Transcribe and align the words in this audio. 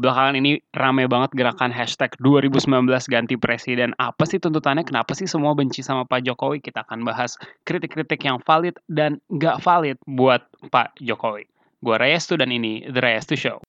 belakangan 0.00 0.34
ini 0.40 0.64
rame 0.72 1.04
banget 1.04 1.36
gerakan 1.36 1.68
hashtag 1.68 2.16
2019 2.24 2.88
ganti 3.12 3.36
presiden. 3.36 3.92
Apa 4.00 4.24
sih 4.24 4.40
tuntutannya? 4.40 4.80
Kenapa 4.80 5.12
sih 5.12 5.28
semua 5.28 5.52
benci 5.52 5.84
sama 5.84 6.08
Pak 6.08 6.24
Jokowi? 6.24 6.64
Kita 6.64 6.88
akan 6.88 7.04
bahas 7.04 7.36
kritik-kritik 7.68 8.24
yang 8.24 8.40
valid 8.48 8.80
dan 8.88 9.20
nggak 9.28 9.60
valid 9.60 10.00
buat 10.08 10.40
Pak 10.72 10.96
Jokowi. 11.04 11.44
Gue 11.84 11.96
Reyestu 12.00 12.40
dan 12.40 12.48
ini 12.48 12.80
The 12.88 13.00
Reyestu 13.04 13.36
Show. 13.36 13.60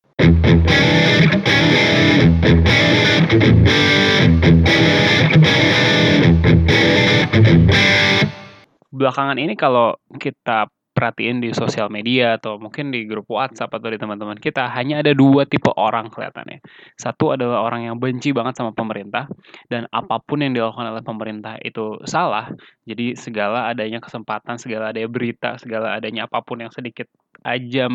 Belakangan 8.92 9.36
ini 9.36 9.60
kalau 9.60 10.00
kita 10.16 10.72
perhatiin 10.92 11.40
di 11.40 11.56
sosial 11.56 11.88
media 11.88 12.36
atau 12.36 12.60
mungkin 12.60 12.92
di 12.92 13.08
grup 13.08 13.32
WhatsApp 13.32 13.72
atau 13.72 13.88
di 13.88 13.96
teman-teman 13.96 14.36
kita 14.36 14.68
hanya 14.76 15.00
ada 15.00 15.16
dua 15.16 15.48
tipe 15.48 15.72
orang 15.80 16.12
kelihatannya. 16.12 16.60
Satu 17.00 17.32
adalah 17.32 17.64
orang 17.64 17.88
yang 17.88 17.96
benci 17.96 18.36
banget 18.36 18.60
sama 18.60 18.76
pemerintah 18.76 19.32
dan 19.72 19.88
apa 19.96 20.20
pun 20.20 20.44
yang 20.44 20.52
dilakukan 20.52 20.92
oleh 20.92 21.04
pemerintah 21.04 21.56
itu 21.64 21.96
salah. 22.04 22.52
Jadi 22.84 23.16
segala 23.16 23.72
adanya 23.72 24.04
kesempatan, 24.04 24.60
segala 24.60 24.92
adanya 24.92 25.08
berita, 25.08 25.56
segala 25.56 25.96
adanya 25.96 26.28
apa 26.28 26.44
pun 26.44 26.60
yang 26.60 26.72
sedikit 26.76 27.08
aja 27.42 27.90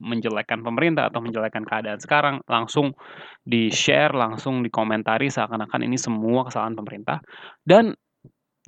menjelekkan 0.00 0.64
pemerintah 0.64 1.12
atau 1.12 1.20
menjelekkan 1.20 1.66
keadaan 1.66 2.00
sekarang 2.00 2.40
langsung 2.48 2.94
di-share, 3.42 4.14
langsung 4.14 4.62
dikomentari 4.64 5.28
seakan-akan 5.28 5.84
ini 5.84 5.98
semua 6.00 6.46
kesalahan 6.48 6.78
pemerintah 6.78 7.18
dan 7.66 7.98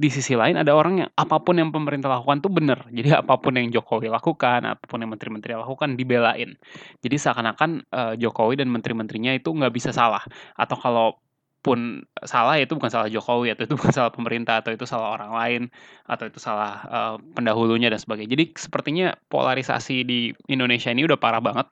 di 0.00 0.08
sisi 0.08 0.32
lain 0.32 0.56
ada 0.56 0.72
orang 0.72 1.04
yang 1.04 1.10
apa 1.12 1.44
pun 1.44 1.60
yang 1.60 1.68
pemerintah 1.68 2.08
lakukan 2.08 2.40
tuh 2.40 2.48
benar. 2.48 2.88
Jadi 2.88 3.12
apa 3.20 3.36
pun 3.36 3.52
yang 3.52 3.68
Jokowi 3.68 4.08
lakukan, 4.08 4.64
apa 4.64 4.80
pun 4.88 5.04
yang 5.04 5.12
menteri-menteri 5.12 5.52
lakukan 5.60 6.00
dibelain. 6.00 6.56
Jadi 7.04 7.16
seakan-akan 7.20 7.84
uh, 7.92 8.14
Jokowi 8.16 8.56
dan 8.64 8.72
menteri-menterinya 8.72 9.36
itu 9.36 9.52
nggak 9.52 9.72
bisa 9.76 9.92
salah. 9.92 10.24
Atau 10.56 10.80
kalau 10.80 11.20
pun 11.60 12.00
salah 12.24 12.56
itu 12.56 12.72
bukan 12.72 12.88
salah 12.88 13.12
Jokowi 13.12 13.52
atau 13.52 13.68
itu 13.68 13.76
bukan 13.80 13.92
salah 13.92 14.08
pemerintah 14.08 14.64
atau 14.64 14.72
itu 14.72 14.88
salah 14.88 15.12
orang 15.12 15.36
lain 15.36 15.62
atau 16.08 16.24
itu 16.24 16.40
salah 16.40 16.72
uh, 16.88 17.16
pendahulunya 17.36 17.92
dan 17.92 18.00
sebagainya. 18.00 18.32
Jadi 18.32 18.44
sepertinya 18.56 19.12
polarisasi 19.28 20.08
di 20.08 20.32
Indonesia 20.48 20.88
ini 20.88 21.04
udah 21.04 21.20
parah 21.20 21.44
banget. 21.44 21.68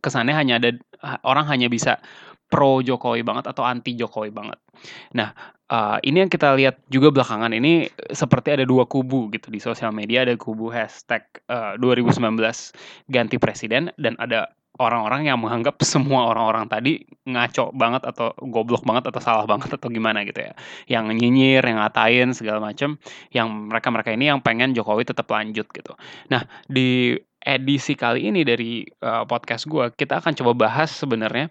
Kesannya 0.00 0.32
hanya 0.32 0.56
ada 0.56 0.72
orang 1.28 1.44
hanya 1.52 1.68
bisa 1.68 2.00
pro 2.48 2.80
Jokowi 2.80 3.24
banget 3.24 3.48
atau 3.48 3.64
anti 3.64 3.92
Jokowi 3.92 4.32
banget. 4.32 4.56
Nah, 5.16 5.32
uh, 5.72 5.96
ini 6.04 6.28
yang 6.28 6.30
kita 6.30 6.52
lihat 6.52 6.76
juga 6.92 7.08
belakangan 7.08 7.56
ini 7.56 7.88
seperti 8.12 8.60
ada 8.60 8.64
dua 8.68 8.84
kubu 8.84 9.32
gitu 9.32 9.48
di 9.48 9.58
sosial 9.58 9.96
media. 9.96 10.28
Ada 10.28 10.36
kubu 10.36 10.68
hashtag 10.68 11.24
uh, 11.48 11.80
2019 11.80 12.20
ganti 13.08 13.36
presiden 13.40 13.88
dan 13.96 14.14
ada 14.20 14.52
orang-orang 14.80 15.28
yang 15.28 15.40
menganggap 15.40 15.80
semua 15.88 16.28
orang-orang 16.28 16.68
tadi 16.68 17.00
ngaco 17.24 17.72
banget 17.72 18.04
atau 18.04 18.36
goblok 18.52 18.84
banget 18.84 19.08
atau 19.08 19.20
salah 19.24 19.48
banget 19.48 19.72
atau 19.72 19.88
gimana 19.88 20.28
gitu 20.28 20.44
ya. 20.44 20.52
Yang 20.84 21.16
nyinyir 21.16 21.64
yang 21.64 21.80
ngatain 21.80 22.36
segala 22.36 22.60
macam 22.60 23.00
yang 23.32 23.48
mereka-mereka 23.72 24.12
ini 24.12 24.28
yang 24.28 24.44
pengen 24.44 24.76
Jokowi 24.76 25.08
tetap 25.08 25.26
lanjut 25.32 25.66
gitu. 25.72 25.96
Nah 26.28 26.44
di 26.68 27.16
edisi 27.42 27.98
kali 27.98 28.30
ini 28.30 28.46
dari 28.46 28.86
uh, 29.02 29.26
podcast 29.26 29.66
gue 29.66 29.90
kita 29.98 30.22
akan 30.22 30.30
coba 30.38 30.70
bahas 30.70 30.94
sebenarnya 30.94 31.50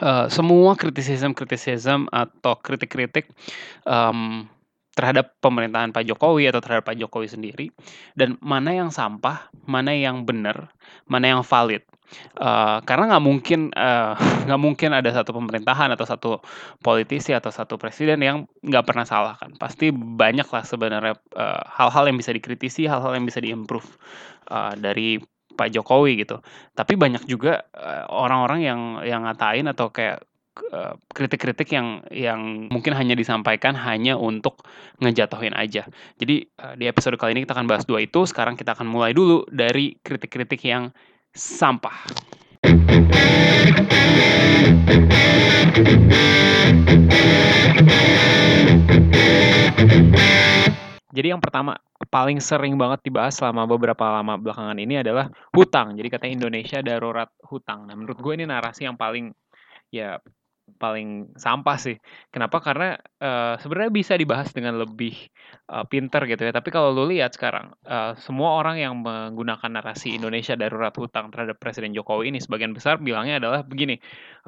uh, 0.00 0.26
semua 0.28 0.76
kritisisme-kritisisme 0.76 2.08
atau 2.12 2.54
kritik-kritik 2.60 3.30
um, 3.88 4.48
terhadap 4.96 5.36
pemerintahan 5.44 5.92
Pak 5.92 6.08
Jokowi 6.08 6.48
atau 6.48 6.64
terhadap 6.64 6.88
Pak 6.88 6.96
Jokowi 6.96 7.28
sendiri 7.28 7.66
dan 8.16 8.40
mana 8.40 8.72
yang 8.72 8.88
sampah, 8.88 9.52
mana 9.68 9.92
yang 9.92 10.24
benar, 10.24 10.72
mana 11.04 11.36
yang 11.36 11.42
valid. 11.44 11.84
Uh, 12.38 12.78
karena 12.86 13.12
nggak 13.12 13.24
mungkin 13.26 13.60
nggak 14.46 14.60
uh, 14.60 14.62
mungkin 14.62 14.96
ada 14.96 15.10
satu 15.12 15.36
pemerintahan 15.36 15.92
atau 15.92 16.06
satu 16.08 16.30
politisi 16.80 17.34
atau 17.36 17.52
satu 17.52 17.76
presiden 17.76 18.24
yang 18.24 18.48
nggak 18.64 18.88
pernah 18.88 19.04
salah 19.04 19.36
kan. 19.36 19.52
Pasti 19.60 19.92
banyak 19.92 20.48
lah 20.48 20.64
sebenarnya 20.64 21.12
hal-hal 21.76 22.04
uh, 22.04 22.08
yang 22.08 22.16
bisa 22.16 22.32
dikritisi, 22.32 22.88
hal-hal 22.88 23.12
yang 23.12 23.28
bisa 23.28 23.44
diimprove 23.44 24.00
uh, 24.48 24.72
dari 24.80 25.20
Pak 25.56 25.72
Jokowi 25.72 26.22
gitu. 26.22 26.44
Tapi 26.76 26.94
banyak 26.94 27.24
juga 27.24 27.64
orang-orang 28.12 28.60
yang 28.60 28.80
yang 29.02 29.24
ngatain 29.24 29.66
atau 29.66 29.88
kayak 29.88 30.20
kritik-kritik 31.12 31.68
yang 31.68 32.00
yang 32.08 32.72
mungkin 32.72 32.96
hanya 32.96 33.12
disampaikan 33.12 33.76
hanya 33.76 34.16
untuk 34.16 34.64
ngejatuhin 35.04 35.52
aja. 35.52 35.84
Jadi 36.16 36.48
di 36.80 36.84
episode 36.88 37.20
kali 37.20 37.36
ini 37.36 37.44
kita 37.44 37.52
akan 37.56 37.68
bahas 37.68 37.84
dua 37.84 38.00
itu. 38.04 38.24
Sekarang 38.24 38.56
kita 38.56 38.72
akan 38.72 38.88
mulai 38.88 39.12
dulu 39.12 39.44
dari 39.52 39.96
kritik-kritik 40.00 40.64
yang 40.64 40.92
sampah. 41.32 42.08
Jadi 51.16 51.32
yang 51.32 51.40
pertama 51.40 51.80
paling 52.12 52.36
sering 52.44 52.76
banget 52.76 53.00
dibahas 53.08 53.32
selama 53.40 53.64
beberapa 53.64 54.04
lama 54.04 54.36
belakangan 54.36 54.76
ini 54.76 55.00
adalah 55.00 55.32
hutang. 55.56 55.96
Jadi 55.96 56.08
katanya 56.12 56.34
Indonesia 56.44 56.78
darurat 56.84 57.32
hutang. 57.48 57.88
Nah, 57.88 57.96
menurut 57.96 58.20
gue 58.20 58.32
ini 58.36 58.44
narasi 58.44 58.84
yang 58.84 59.00
paling 59.00 59.32
ya 59.88 60.20
paling 60.76 61.30
sampah 61.38 61.78
sih. 61.78 61.96
Kenapa? 62.34 62.58
Karena 62.58 62.98
uh, 63.22 63.54
sebenarnya 63.62 63.92
bisa 63.94 64.12
dibahas 64.18 64.50
dengan 64.50 64.82
lebih 64.82 65.14
uh, 65.70 65.86
pinter 65.86 66.26
gitu 66.26 66.42
ya. 66.42 66.52
Tapi 66.52 66.68
kalau 66.74 66.90
lu 66.90 67.06
lihat 67.14 67.38
sekarang, 67.38 67.70
uh, 67.86 68.18
semua 68.18 68.58
orang 68.58 68.82
yang 68.82 68.98
menggunakan 68.98 69.70
narasi 69.70 70.18
Indonesia 70.18 70.58
darurat 70.58 70.92
hutang 70.98 71.30
terhadap 71.30 71.56
Presiden 71.62 71.94
Jokowi 71.94 72.34
ini 72.34 72.42
sebagian 72.42 72.74
besar 72.74 72.98
bilangnya 72.98 73.38
adalah 73.38 73.62
begini, 73.62 73.96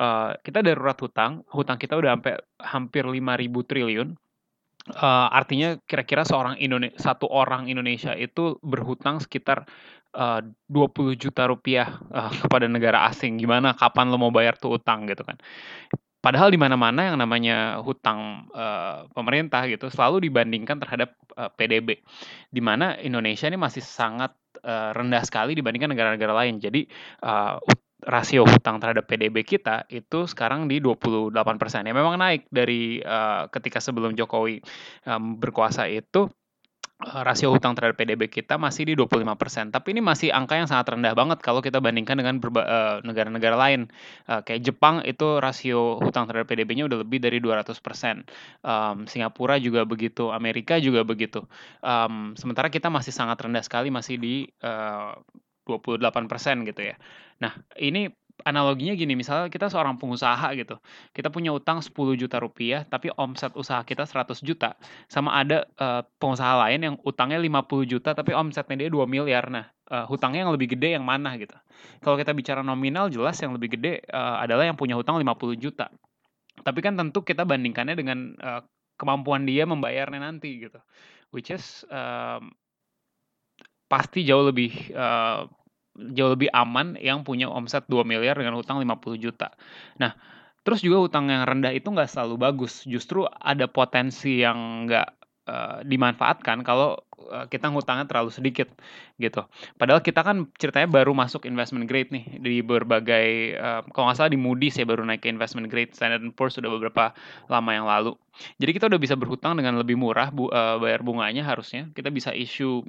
uh, 0.03 0.35
kita 0.43 0.61
darurat 0.67 0.99
hutang, 0.99 1.47
hutang 1.55 1.79
kita 1.79 1.95
udah 1.95 2.19
sampai 2.19 2.35
hampir 2.61 3.07
5.000 3.07 3.71
triliun. 3.71 4.09
Uh, 4.89 5.29
artinya 5.31 5.77
kira-kira 5.85 6.25
seorang 6.25 6.57
Indonesia 6.57 6.97
satu 6.97 7.29
orang 7.29 7.69
Indonesia 7.69 8.17
itu 8.17 8.57
berhutang 8.65 9.21
sekitar 9.21 9.69
uh, 10.17 10.41
20 10.73 11.17
juta 11.21 11.45
rupiah 11.49 12.01
uh, 12.09 12.33
kepada 12.43 12.67
negara 12.67 13.05
asing. 13.09 13.37
Gimana 13.37 13.77
kapan 13.77 14.09
lo 14.09 14.17
mau 14.17 14.33
bayar 14.33 14.57
tuh 14.57 14.81
utang 14.81 15.05
gitu 15.05 15.25
kan. 15.25 15.37
Padahal 16.19 16.51
di 16.51 16.59
mana-mana 16.59 17.15
yang 17.15 17.17
namanya 17.23 17.79
hutang 17.79 18.51
uh, 18.51 19.07
pemerintah 19.15 19.71
gitu 19.71 19.87
selalu 19.87 20.27
dibandingkan 20.27 20.83
terhadap 20.83 21.15
uh, 21.39 21.47
PDB. 21.55 22.03
Di 22.51 22.59
mana 22.59 22.99
Indonesia 22.99 23.47
ini 23.47 23.55
masih 23.55 23.87
sangat 23.87 24.35
uh, 24.67 24.91
rendah 24.99 25.23
sekali 25.23 25.55
dibandingkan 25.55 25.95
negara-negara 25.95 26.35
lain. 26.35 26.59
Jadi 26.59 26.91
uh, 27.23 27.63
rasio 28.09 28.49
hutang 28.49 28.81
terhadap 28.81 29.05
PDB 29.05 29.45
kita 29.45 29.85
itu 29.93 30.25
sekarang 30.25 30.65
di 30.65 30.81
28%. 30.81 31.37
Ya 31.85 31.93
memang 31.93 32.17
naik 32.17 32.49
dari 32.49 33.05
uh, 33.05 33.53
ketika 33.53 33.85
sebelum 33.85 34.17
Jokowi 34.17 34.65
um, 35.05 35.37
berkuasa 35.37 35.85
itu 35.93 36.33
Eh, 36.99 37.23
rasio 37.23 37.55
hutang 37.55 37.79
terhadap 37.79 37.95
PDB 37.95 38.27
kita 38.27 38.59
masih 38.59 38.83
di 38.91 38.99
25%. 38.99 39.71
Tapi 39.71 39.95
ini 39.95 40.03
masih 40.03 40.35
angka 40.35 40.59
yang 40.59 40.67
sangat 40.67 40.99
rendah 40.99 41.15
banget 41.15 41.39
kalau 41.47 41.63
kita 41.63 41.79
bandingkan 41.79 42.19
dengan 42.19 42.43
uh, 42.43 42.99
negara-negara 43.07 43.55
lain. 43.55 43.87
Uh, 44.27 44.43
kayak 44.43 44.67
Jepang 44.67 45.07
itu 45.07 45.39
rasio 45.39 46.03
hutang 46.03 46.27
terhadap 46.27 46.51
PDB-nya 46.51 46.91
udah 46.91 47.07
lebih 47.07 47.23
dari 47.23 47.39
200%. 47.39 47.71
Um, 48.67 49.07
Singapura 49.07 49.63
juga 49.63 49.87
begitu, 49.87 50.35
Amerika 50.35 50.83
juga 50.83 51.07
begitu. 51.07 51.47
Um, 51.87 52.35
sementara 52.35 52.67
kita 52.67 52.91
masih 52.91 53.15
sangat 53.15 53.39
rendah 53.47 53.63
sekali, 53.63 53.95
masih 53.95 54.19
di 54.19 54.51
uh, 54.67 55.15
28% 55.69 56.65
gitu 56.65 56.83
ya. 56.89 56.97
Nah, 57.45 57.53
ini 57.77 58.09
analoginya 58.47 58.95
gini, 58.95 59.19
misalnya 59.19 59.51
kita 59.51 59.67
seorang 59.67 59.99
pengusaha 59.99 60.55
gitu, 60.55 60.79
kita 61.11 61.29
punya 61.29 61.51
utang 61.51 61.83
10 61.83 62.15
juta 62.15 62.39
rupiah, 62.39 62.87
tapi 62.87 63.11
omset 63.19 63.51
usaha 63.59 63.83
kita 63.83 64.07
100 64.07 64.39
juta, 64.47 64.79
sama 65.11 65.35
ada 65.35 65.67
uh, 65.79 66.07
pengusaha 66.23 66.55
lain 66.67 66.81
yang 66.87 66.95
utangnya 67.03 67.43
50 67.43 67.91
juta, 67.91 68.15
tapi 68.15 68.35
omsetnya 68.39 68.87
dia 68.87 68.91
2 68.91 69.11
miliar. 69.11 69.51
Nah, 69.51 69.67
uh, 69.91 70.07
hutangnya 70.07 70.47
yang 70.47 70.53
lebih 70.55 70.79
gede 70.79 70.95
yang 70.95 71.05
mana 71.05 71.35
gitu. 71.35 71.55
Kalau 72.03 72.15
kita 72.15 72.31
bicara 72.31 72.63
nominal, 72.63 73.11
jelas 73.11 73.39
yang 73.43 73.55
lebih 73.59 73.75
gede 73.75 74.07
uh, 74.15 74.39
adalah 74.39 74.67
yang 74.71 74.79
punya 74.79 74.95
hutang 74.95 75.19
50 75.19 75.59
juta. 75.59 75.91
Tapi 76.63 76.79
kan 76.83 76.95
tentu 76.99 77.23
kita 77.23 77.47
bandingkannya 77.47 77.95
dengan 77.95 78.35
uh, 78.39 78.63
kemampuan 78.99 79.47
dia 79.47 79.67
membayarnya 79.67 80.19
nanti 80.19 80.59
gitu. 80.63 80.79
Which 81.31 81.55
is 81.55 81.87
um, 81.91 82.55
pasti 83.89 84.27
jauh 84.27 84.45
lebih 84.49 84.93
uh, 84.93 85.49
jauh 86.15 86.31
lebih 86.33 86.49
aman 86.55 86.95
yang 87.03 87.27
punya 87.27 87.51
omset 87.51 87.85
2 87.91 88.07
miliar 88.07 88.39
dengan 88.39 88.55
hutang 88.55 88.79
50 88.79 89.19
juta. 89.19 89.51
Nah, 89.99 90.15
terus 90.63 90.81
juga 90.81 91.03
hutang 91.03 91.27
yang 91.27 91.43
rendah 91.45 91.75
itu 91.75 91.91
nggak 91.91 92.09
selalu 92.09 92.39
bagus. 92.39 92.87
Justru 92.87 93.27
ada 93.27 93.67
potensi 93.67 94.41
yang 94.41 94.87
nggak 94.87 95.09
uh, 95.49 95.77
dimanfaatkan 95.83 96.63
kalau 96.63 97.01
uh, 97.33 97.51
kita 97.51 97.73
ngutangnya 97.73 98.07
terlalu 98.07 98.31
sedikit 98.31 98.69
gitu. 99.19 99.43
Padahal 99.81 100.05
kita 100.05 100.23
kan 100.23 100.47
ceritanya 100.61 100.87
baru 100.87 101.17
masuk 101.17 101.49
investment 101.49 101.89
grade 101.91 102.15
nih 102.15 102.25
di 102.39 102.55
berbagai 102.63 103.59
uh, 103.59 103.81
kalau 103.91 104.13
nggak 104.13 104.19
salah 104.23 104.33
di 104.33 104.39
Moody's 104.39 104.79
ya 104.79 104.87
baru 104.87 105.03
naik 105.03 105.27
ke 105.27 105.29
investment 105.33 105.67
grade 105.67 105.97
Standard 105.97 106.23
Poor's 106.39 106.55
sudah 106.55 106.71
beberapa 106.71 107.17
lama 107.51 107.71
yang 107.75 107.89
lalu. 107.89 108.15
Jadi 108.63 108.71
kita 108.71 108.87
udah 108.87 109.01
bisa 109.01 109.19
berhutang 109.19 109.59
dengan 109.59 109.75
lebih 109.81 109.99
murah 109.99 110.31
bu, 110.31 110.53
uh, 110.53 110.79
bayar 110.79 111.03
bunganya 111.03 111.43
harusnya. 111.43 111.91
Kita 111.97 112.13
bisa 112.13 112.31
issue 112.31 112.85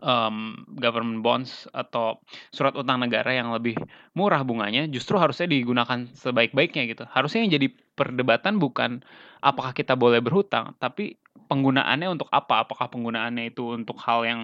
um, 0.00 0.64
government 0.80 1.20
bonds 1.20 1.68
atau 1.70 2.18
surat 2.50 2.72
utang 2.74 3.02
negara 3.02 3.30
yang 3.30 3.52
lebih 3.52 3.76
murah 4.16 4.40
bunganya 4.42 4.88
justru 4.88 5.20
harusnya 5.20 5.50
digunakan 5.50 6.08
sebaik-baiknya 6.16 6.88
gitu. 6.90 7.04
Harusnya 7.10 7.44
yang 7.44 7.52
jadi 7.54 7.68
perdebatan 7.94 8.58
bukan 8.58 9.04
apakah 9.44 9.76
kita 9.76 9.94
boleh 9.94 10.24
berhutang, 10.24 10.72
tapi 10.80 11.20
penggunaannya 11.46 12.08
untuk 12.08 12.28
apa? 12.32 12.64
Apakah 12.64 12.88
penggunaannya 12.88 13.52
itu 13.52 13.76
untuk 13.76 14.00
hal 14.00 14.24
yang 14.24 14.40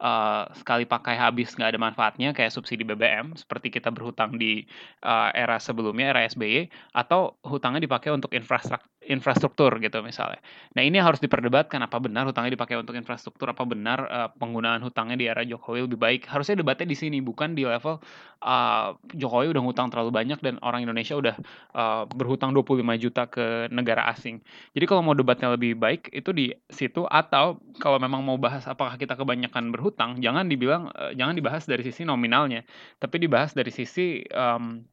uh, 0.00 0.48
sekali 0.56 0.88
pakai 0.88 1.14
habis 1.14 1.52
nggak 1.54 1.76
ada 1.76 1.80
manfaatnya 1.80 2.32
kayak 2.32 2.50
subsidi 2.50 2.82
BBM 2.82 3.36
seperti 3.36 3.68
kita 3.68 3.92
berhutang 3.92 4.40
di 4.40 4.64
uh, 5.04 5.30
era 5.36 5.60
sebelumnya 5.60 6.16
era 6.16 6.24
SBY 6.26 6.72
atau 6.96 7.36
hutangnya 7.44 7.84
dipakai 7.84 8.10
untuk 8.10 8.32
infrastruktur 8.32 8.88
infrastruktur 9.00 9.74
gitu 9.82 10.04
misalnya. 10.04 10.38
Nah 10.78 10.86
ini 10.86 11.02
harus 11.02 11.18
diperdebatkan 11.18 11.82
apa 11.82 11.98
benar 11.98 12.30
hutangnya 12.30 12.54
dipakai 12.54 12.78
untuk 12.78 12.94
infrastruktur 12.94 13.50
apa 13.50 13.66
benar 13.66 13.98
uh, 14.06 14.28
penggunaan 14.38 14.84
hutangnya 14.86 15.16
di 15.18 15.26
era 15.26 15.42
Jokowi 15.42 15.90
lebih 15.90 15.98
baik. 15.98 16.22
Harusnya 16.30 16.62
debatnya 16.62 16.86
di 16.86 16.94
sini 16.94 17.18
bukan 17.18 17.58
di 17.58 17.66
level 17.66 17.98
uh, 18.44 18.88
Jokowi 19.16 19.50
udah 19.56 19.62
hutang 19.66 19.90
terlalu 19.90 20.14
banyak 20.14 20.38
dan 20.44 20.62
orang 20.62 20.86
Indonesia 20.86 21.18
udah 21.18 21.34
uh, 21.74 22.04
berhutang 22.12 22.54
25 22.54 23.02
juta 23.02 23.26
ke 23.26 23.72
negara 23.74 24.06
asing. 24.14 24.38
Jadi 24.78 24.84
kalau 24.86 25.02
mau 25.02 25.16
debatnya 25.18 25.50
lebih 25.58 25.74
baik 25.74 26.12
itu 26.14 26.30
di 26.30 26.54
situ 26.70 27.02
atau 27.10 27.58
kalau 27.82 27.98
memang 27.98 28.22
mau 28.22 28.38
bahas 28.38 28.62
apakah 28.70 28.94
kita 28.94 29.18
kebanyakan 29.18 29.74
berhutang 29.74 29.89
jangan 29.96 30.46
dibilang 30.46 30.90
uh, 30.90 31.12
jangan 31.14 31.34
dibahas 31.34 31.66
dari 31.66 31.82
sisi 31.86 32.06
nominalnya 32.06 32.62
tapi 32.98 33.18
dibahas 33.18 33.54
dari 33.54 33.70
sisi 33.72 34.22
um, 34.30 34.84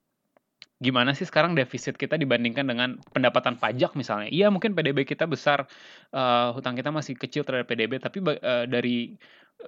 gimana 0.77 1.17
sih 1.17 1.25
sekarang 1.25 1.57
defisit 1.57 1.97
kita 1.97 2.21
dibandingkan 2.21 2.61
dengan 2.69 2.89
pendapatan 3.09 3.57
pajak 3.57 3.97
misalnya. 3.97 4.29
Iya 4.29 4.53
mungkin 4.53 4.77
PDB 4.77 5.09
kita 5.09 5.25
besar, 5.25 5.65
uh, 6.13 6.53
hutang 6.53 6.77
kita 6.77 6.94
masih 6.94 7.17
kecil 7.17 7.41
terhadap 7.41 7.65
PDB, 7.65 7.97
tapi 7.97 8.21
uh, 8.21 8.69
dari 8.69 9.17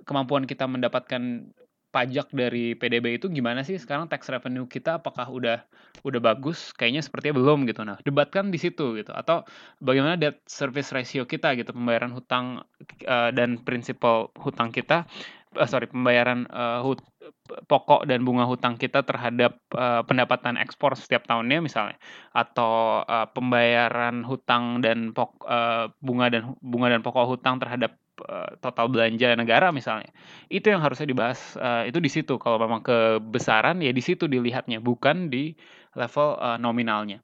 kemampuan 0.06 0.46
kita 0.46 0.70
mendapatkan 0.70 1.50
pajak 1.90 2.30
dari 2.30 2.78
PDB 2.78 3.18
itu 3.18 3.28
gimana 3.34 3.66
sih 3.66 3.82
sekarang 3.82 4.06
tax 4.06 4.30
revenue 4.30 4.70
kita 4.70 5.02
apakah 5.02 5.26
udah 5.26 5.58
udah 6.06 6.22
bagus? 6.22 6.70
Kayaknya 6.78 7.02
sepertinya 7.02 7.36
belum 7.42 7.66
gitu. 7.66 7.82
Nah, 7.82 7.98
debatkan 8.06 8.54
di 8.54 8.62
situ 8.62 8.94
gitu. 8.96 9.10
Atau 9.10 9.44
bagaimana 9.82 10.16
debt 10.16 10.40
service 10.46 10.94
ratio 10.94 11.26
kita 11.26 11.58
gitu, 11.58 11.74
pembayaran 11.74 12.14
hutang 12.14 12.62
uh, 13.10 13.30
dan 13.34 13.62
prinsipal 13.66 14.30
hutang 14.38 14.70
kita 14.70 15.10
uh, 15.58 15.68
sorry 15.70 15.90
pembayaran 15.90 16.46
uh, 16.52 16.86
hut, 16.86 17.02
pokok 17.66 18.06
dan 18.06 18.22
bunga 18.22 18.46
hutang 18.46 18.78
kita 18.78 19.02
terhadap 19.02 19.58
uh, 19.74 20.06
pendapatan 20.06 20.60
ekspor 20.60 20.94
setiap 20.94 21.26
tahunnya 21.26 21.64
misalnya 21.64 21.98
atau 22.36 23.02
uh, 23.06 23.26
pembayaran 23.32 24.22
hutang 24.28 24.84
dan 24.86 25.16
pok, 25.16 25.42
uh, 25.48 25.90
bunga 26.04 26.30
dan 26.30 26.54
bunga 26.62 26.94
dan 26.94 27.02
pokok 27.02 27.26
hutang 27.26 27.58
terhadap 27.58 27.98
uh, 28.28 28.58
total 28.60 28.92
belanja 28.92 29.36
negara 29.40 29.72
misalnya 29.72 30.12
itu 30.52 30.68
yang 30.68 30.84
harusnya 30.84 31.08
dibahas 31.08 31.56
uh, 31.56 31.88
itu 31.88 32.00
di 32.04 32.12
situ 32.12 32.36
kalau 32.36 32.60
memang 32.60 32.84
kebesaran 32.84 33.80
ya 33.80 33.92
di 33.96 34.04
situ 34.04 34.28
dilihatnya 34.28 34.84
bukan 34.84 35.32
di 35.32 35.56
level 35.96 36.36
uh, 36.38 36.60
nominalnya 36.60 37.24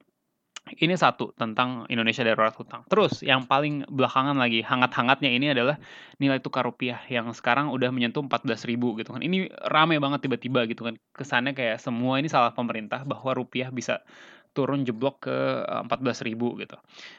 ini 0.74 0.98
satu 0.98 1.30
tentang 1.38 1.86
Indonesia 1.86 2.26
darurat 2.26 2.50
hutang. 2.58 2.82
Terus 2.90 3.22
yang 3.22 3.46
paling 3.46 3.86
belakangan 3.86 4.34
lagi 4.34 4.66
hangat-hangatnya 4.66 5.30
ini 5.30 5.54
adalah 5.54 5.78
nilai 6.18 6.42
tukar 6.42 6.66
rupiah 6.66 6.98
yang 7.06 7.30
sekarang 7.30 7.70
udah 7.70 7.94
menyentuh 7.94 8.26
14 8.26 8.66
ribu 8.66 8.98
gitu 8.98 9.14
kan. 9.14 9.22
Ini 9.22 9.46
rame 9.70 10.02
banget 10.02 10.26
tiba-tiba 10.26 10.66
gitu 10.66 10.90
kan. 10.90 10.98
Kesannya 11.14 11.54
kayak 11.54 11.78
semua 11.78 12.18
ini 12.18 12.26
salah 12.26 12.50
pemerintah 12.50 13.06
bahwa 13.06 13.30
rupiah 13.38 13.70
bisa 13.70 14.02
turun 14.56 14.88
jeblok 14.88 15.28
ke 15.28 15.36
14 15.68 15.84
eh, 15.84 16.32
gitu. 16.64 16.76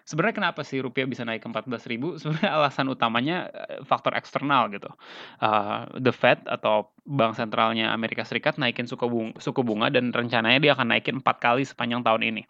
Sebenarnya 0.09 0.35
kenapa 0.41 0.65
sih 0.65 0.81
rupiah 0.81 1.05
bisa 1.05 1.21
naik 1.21 1.45
ke 1.45 1.47
14 1.53 1.85
ribu? 1.85 2.15
Sebenarnya 2.19 2.57
alasan 2.57 2.89
utamanya 2.89 3.53
eh, 3.53 3.85
faktor 3.85 4.17
eksternal 4.17 4.73
gitu. 4.73 4.89
Uh, 5.37 5.85
the 6.01 6.09
Fed 6.09 6.41
atau 6.49 6.89
bank 7.07 7.39
sentralnya 7.39 7.95
Amerika 7.95 8.27
Serikat 8.27 8.59
naikin 8.59 8.83
suku 8.83 9.07
bunga, 9.07 9.39
suku 9.39 9.63
bunga 9.63 9.87
dan 9.87 10.11
rencananya 10.11 10.59
dia 10.59 10.75
akan 10.75 10.91
naikin 10.91 11.23
empat 11.23 11.39
kali 11.39 11.63
sepanjang 11.63 12.03
tahun 12.03 12.21
ini. 12.27 12.43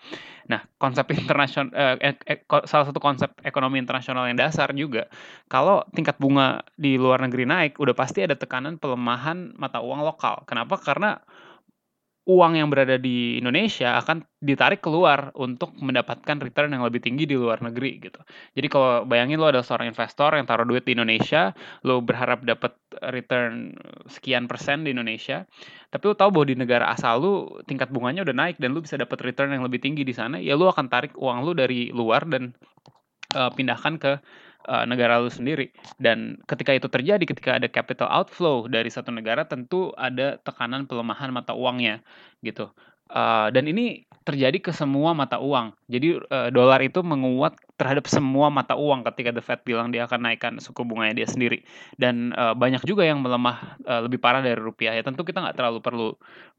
Nah, 0.50 0.66
konsep 0.82 1.06
internasional, 1.14 1.70
eh, 1.78 2.18
eh, 2.18 2.42
salah 2.66 2.90
satu 2.90 2.98
konsep 2.98 3.30
ekonomi 3.46 3.78
internasional 3.78 4.26
yang 4.26 4.40
dasar 4.42 4.74
juga, 4.74 5.06
kalau 5.46 5.86
tingkat 5.94 6.18
bunga 6.18 6.66
di 6.74 6.98
luar 6.98 7.22
negeri 7.22 7.46
naik, 7.46 7.78
udah 7.78 7.94
pasti 7.94 8.26
ada 8.26 8.34
tekanan 8.34 8.82
pelemahan 8.82 9.54
mata 9.62 9.78
uang 9.78 10.02
lokal. 10.02 10.42
Kenapa? 10.50 10.82
Karena 10.82 11.22
uang 12.28 12.60
yang 12.60 12.68
berada 12.68 13.00
di 13.00 13.40
Indonesia 13.40 13.96
akan 14.04 14.20
ditarik 14.44 14.84
keluar 14.84 15.32
untuk 15.40 15.72
mendapatkan 15.80 16.44
return 16.44 16.76
yang 16.76 16.84
lebih 16.84 17.00
tinggi 17.00 17.24
di 17.24 17.40
luar 17.40 17.64
negeri 17.64 18.04
gitu. 18.04 18.20
Jadi 18.52 18.68
kalau 18.68 19.08
bayangin 19.08 19.40
lo 19.40 19.48
ada 19.48 19.64
seorang 19.64 19.88
investor 19.88 20.36
yang 20.36 20.44
taruh 20.44 20.68
duit 20.68 20.84
di 20.84 20.92
Indonesia, 20.92 21.56
lo 21.88 22.04
berharap 22.04 22.44
dapat 22.44 22.76
return 23.16 23.72
sekian 24.12 24.52
persen 24.52 24.84
di 24.84 24.92
Indonesia, 24.92 25.48
tapi 25.88 26.04
lo 26.12 26.20
tahu 26.20 26.36
bahwa 26.36 26.46
di 26.52 26.56
negara 26.60 26.92
asal 26.92 27.24
lo 27.24 27.34
tingkat 27.64 27.88
bunganya 27.96 28.28
udah 28.28 28.36
naik 28.36 28.60
dan 28.60 28.76
lo 28.76 28.84
bisa 28.84 29.00
dapat 29.00 29.24
return 29.24 29.56
yang 29.56 29.64
lebih 29.64 29.80
tinggi 29.80 30.04
di 30.04 30.12
sana, 30.12 30.36
ya 30.36 30.60
lo 30.60 30.68
akan 30.68 30.92
tarik 30.92 31.16
uang 31.16 31.48
lo 31.48 31.56
dari 31.56 31.96
luar 31.96 32.28
dan 32.28 32.52
uh, 33.40 33.52
pindahkan 33.56 33.96
ke 34.04 34.20
uh, 34.66 34.84
negara 34.90 35.22
lu 35.22 35.30
sendiri. 35.30 35.70
Dan 36.02 36.42
ketika 36.50 36.74
itu 36.74 36.90
terjadi, 36.90 37.24
ketika 37.24 37.62
ada 37.62 37.70
capital 37.70 38.10
outflow 38.10 38.66
dari 38.66 38.90
satu 38.90 39.14
negara, 39.14 39.46
tentu 39.46 39.94
ada 39.94 40.42
tekanan 40.42 40.90
pelemahan 40.90 41.30
mata 41.30 41.54
uangnya, 41.54 42.02
gitu. 42.42 42.74
Uh, 43.08 43.48
dan 43.56 43.72
ini 43.72 44.04
terjadi 44.28 44.60
ke 44.60 44.76
semua 44.76 45.16
mata 45.16 45.40
uang. 45.40 45.72
Jadi 45.88 46.20
uh, 46.20 46.52
dolar 46.52 46.84
itu 46.84 47.00
menguat 47.00 47.56
terhadap 47.80 48.04
semua 48.12 48.52
mata 48.52 48.76
uang 48.76 49.08
ketika 49.08 49.32
The 49.32 49.40
Fed 49.40 49.64
bilang 49.64 49.96
dia 49.96 50.04
akan 50.04 50.28
naikkan 50.28 50.60
suku 50.60 50.84
bunganya 50.84 51.24
dia 51.24 51.28
sendiri. 51.32 51.64
Dan 51.96 52.36
uh, 52.36 52.52
banyak 52.52 52.84
juga 52.84 53.08
yang 53.08 53.24
melemah 53.24 53.80
uh, 53.88 54.04
lebih 54.04 54.20
parah 54.20 54.44
dari 54.44 54.60
rupiah. 54.60 54.92
Ya 54.92 55.08
tentu 55.08 55.24
kita 55.24 55.40
nggak 55.40 55.56
terlalu 55.56 55.80
perlu 55.80 56.08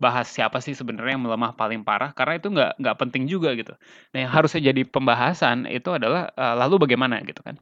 bahas 0.01 0.33
siapa 0.33 0.65
sih 0.65 0.73
sebenarnya 0.73 1.21
yang 1.21 1.29
melemah 1.29 1.53
paling 1.53 1.85
parah 1.85 2.17
karena 2.17 2.41
itu 2.41 2.49
nggak 2.49 2.81
nggak 2.81 2.97
penting 2.97 3.29
juga 3.29 3.53
gitu. 3.53 3.77
Nah 4.17 4.19
yang 4.25 4.33
harusnya 4.33 4.73
jadi 4.73 4.89
pembahasan 4.89 5.69
itu 5.69 5.93
adalah 5.93 6.33
uh, 6.33 6.57
lalu 6.57 6.89
bagaimana 6.89 7.21
gitu 7.29 7.45
kan 7.45 7.61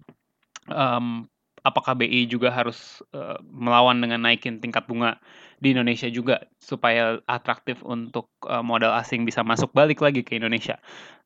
um, 0.70 1.26
apakah 1.66 1.98
BI 1.98 2.30
juga 2.30 2.54
harus 2.54 3.02
uh, 3.10 3.42
melawan 3.42 3.98
dengan 3.98 4.22
naikin 4.22 4.62
tingkat 4.62 4.86
bunga 4.86 5.18
di 5.58 5.74
Indonesia 5.74 6.06
juga 6.06 6.46
supaya 6.62 7.18
atraktif 7.26 7.82
untuk 7.82 8.30
uh, 8.46 8.62
modal 8.62 8.94
asing 8.94 9.26
bisa 9.26 9.42
masuk 9.42 9.74
balik 9.74 9.98
lagi 9.98 10.22
ke 10.22 10.38
Indonesia. 10.38 10.78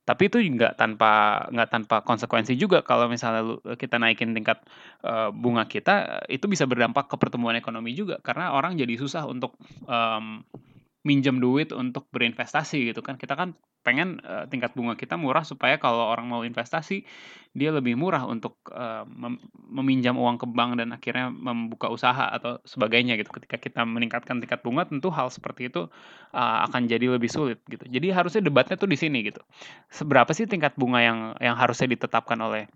Tapi 0.09 0.33
itu 0.33 0.41
nggak 0.41 0.81
tanpa 0.81 1.45
nggak 1.53 1.69
tanpa 1.69 1.97
konsekuensi 2.01 2.57
juga 2.57 2.81
kalau 2.81 3.07
misalnya 3.07 3.61
kita 3.77 4.01
naikin 4.01 4.33
tingkat 4.33 4.65
uh, 5.05 5.29
bunga 5.29 5.69
kita 5.69 6.25
itu 6.33 6.49
bisa 6.49 6.65
berdampak 6.65 7.13
ke 7.13 7.21
pertumbuhan 7.21 7.61
ekonomi 7.61 7.93
juga 7.93 8.17
karena 8.25 8.57
orang 8.57 8.81
jadi 8.81 8.97
susah 8.97 9.29
untuk 9.29 9.61
um, 9.85 10.41
minjem 11.01 11.41
duit 11.41 11.73
untuk 11.73 12.09
berinvestasi 12.13 12.93
gitu 12.93 13.01
kan. 13.01 13.17
Kita 13.17 13.33
kan 13.33 13.57
pengen 13.81 14.21
uh, 14.21 14.45
tingkat 14.45 14.77
bunga 14.77 14.93
kita 14.93 15.17
murah 15.17 15.41
supaya 15.41 15.81
kalau 15.81 16.05
orang 16.13 16.29
mau 16.29 16.45
investasi 16.45 17.09
dia 17.57 17.73
lebih 17.73 17.97
murah 17.97 18.29
untuk 18.29 18.61
uh, 18.69 19.09
mem 19.09 19.41
meminjam 19.57 20.21
uang 20.21 20.37
ke 20.37 20.45
bank 20.45 20.77
dan 20.77 20.93
akhirnya 20.93 21.33
membuka 21.33 21.89
usaha 21.89 22.29
atau 22.29 22.61
sebagainya 22.69 23.17
gitu. 23.17 23.33
Ketika 23.33 23.57
kita 23.57 23.81
meningkatkan 23.89 24.45
tingkat 24.45 24.61
bunga 24.61 24.85
tentu 24.85 25.09
hal 25.09 25.33
seperti 25.33 25.73
itu 25.73 25.89
uh, 26.37 26.59
akan 26.69 26.85
jadi 26.85 27.17
lebih 27.17 27.33
sulit 27.33 27.65
gitu. 27.65 27.89
Jadi 27.89 28.13
harusnya 28.13 28.45
debatnya 28.45 28.77
tuh 28.77 28.91
di 28.93 29.01
sini 29.01 29.25
gitu. 29.25 29.41
Seberapa 29.89 30.29
sih 30.37 30.45
tingkat 30.45 30.77
bunga 30.77 31.01
yang 31.01 31.19
yang 31.41 31.57
harusnya 31.57 31.89
ditetapkan 31.89 32.37
oleh 32.37 32.69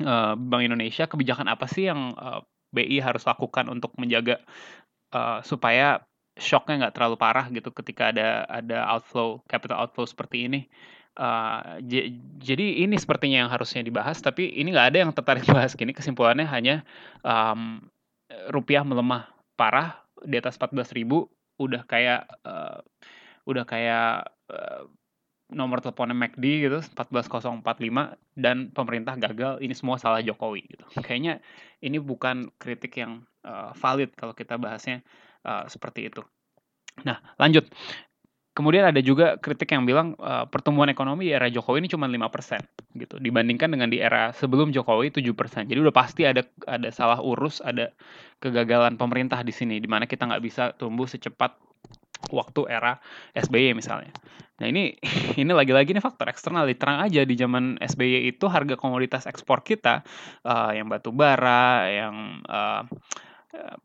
uh, 0.00 0.32
Bank 0.40 0.64
Indonesia? 0.64 1.04
Kebijakan 1.04 1.52
apa 1.52 1.68
sih 1.68 1.92
yang 1.92 2.16
uh, 2.16 2.40
BI 2.72 3.02
harus 3.02 3.28
lakukan 3.28 3.68
untuk 3.68 3.92
menjaga 4.00 4.40
uh, 5.12 5.44
supaya 5.44 6.00
shocknya 6.40 6.88
nggak 6.88 6.94
terlalu 6.96 7.16
parah 7.20 7.46
gitu 7.52 7.68
ketika 7.70 8.10
ada 8.10 8.48
ada 8.48 8.88
outflow 8.88 9.44
capital 9.46 9.84
outflow 9.84 10.08
seperti 10.08 10.48
ini. 10.48 10.60
Uh, 11.20 11.76
jadi 12.40 12.80
ini 12.86 12.96
sepertinya 12.96 13.44
yang 13.44 13.50
harusnya 13.52 13.84
dibahas, 13.84 14.24
tapi 14.24 14.48
ini 14.56 14.72
nggak 14.72 14.88
ada 14.94 14.98
yang 15.04 15.12
tertarik 15.12 15.44
bahas 15.52 15.76
gini. 15.76 15.92
Kesimpulannya 15.92 16.48
hanya 16.48 16.82
um, 17.20 17.84
rupiah 18.48 18.80
melemah 18.80 19.28
parah 19.58 20.00
di 20.24 20.40
atas 20.40 20.56
14.000 20.56 21.04
udah 21.60 21.82
kayak 21.84 22.24
uh, 22.48 22.80
udah 23.44 23.64
kayak 23.68 24.32
uh, 24.48 24.88
nomor 25.50 25.82
teleponnya 25.82 26.14
McD 26.14 26.70
gitu 26.70 26.78
14045 26.94 27.60
dan 28.38 28.70
pemerintah 28.70 29.18
gagal 29.18 29.58
ini 29.60 29.74
semua 29.74 29.98
salah 29.98 30.22
Jokowi 30.22 30.62
gitu 30.64 30.86
kayaknya 31.02 31.42
ini 31.82 31.98
bukan 31.98 32.54
kritik 32.56 32.96
yang 32.96 33.26
uh, 33.42 33.74
valid 33.74 34.14
kalau 34.14 34.32
kita 34.32 34.56
bahasnya 34.56 35.02
uh, 35.44 35.64
seperti 35.68 36.08
itu. 36.08 36.22
Nah, 37.06 37.18
lanjut. 37.40 37.68
Kemudian 38.50 38.82
ada 38.82 38.98
juga 38.98 39.38
kritik 39.38 39.70
yang 39.72 39.86
bilang 39.86 40.18
uh, 40.18 40.44
pertumbuhan 40.50 40.90
ekonomi 40.90 41.30
di 41.30 41.32
era 41.32 41.46
Jokowi 41.46 41.86
ini 41.86 41.88
cuma 41.88 42.10
5% 42.10 42.98
gitu 42.98 43.16
dibandingkan 43.22 43.70
dengan 43.70 43.86
di 43.86 44.02
era 44.02 44.34
sebelum 44.34 44.74
Jokowi 44.74 45.14
7%. 45.14 45.70
Jadi 45.70 45.78
udah 45.78 45.94
pasti 45.94 46.26
ada 46.26 46.42
ada 46.66 46.90
salah 46.90 47.22
urus, 47.22 47.62
ada 47.62 47.94
kegagalan 48.42 48.98
pemerintah 48.98 49.40
di 49.46 49.54
sini 49.54 49.78
di 49.78 49.86
mana 49.86 50.10
kita 50.10 50.26
nggak 50.26 50.42
bisa 50.42 50.74
tumbuh 50.74 51.06
secepat 51.06 51.56
waktu 52.34 52.66
era 52.68 52.98
SBY 53.38 53.72
misalnya. 53.78 54.10
Nah 54.58 54.66
ini 54.66 54.98
ini 55.40 55.52
lagi-lagi 55.54 55.94
nih 55.94 56.02
faktor 56.02 56.26
eksternal 56.28 56.66
diterang 56.66 57.06
aja 57.06 57.22
di 57.22 57.38
zaman 57.38 57.78
SBY 57.78 58.34
itu 58.34 58.50
harga 58.50 58.74
komoditas 58.74 59.30
ekspor 59.30 59.62
kita 59.62 60.02
uh, 60.42 60.74
yang 60.74 60.90
batu 60.90 61.14
bara, 61.14 61.86
yang 61.86 62.42
uh, 62.50 62.82
Eh, 63.50 63.76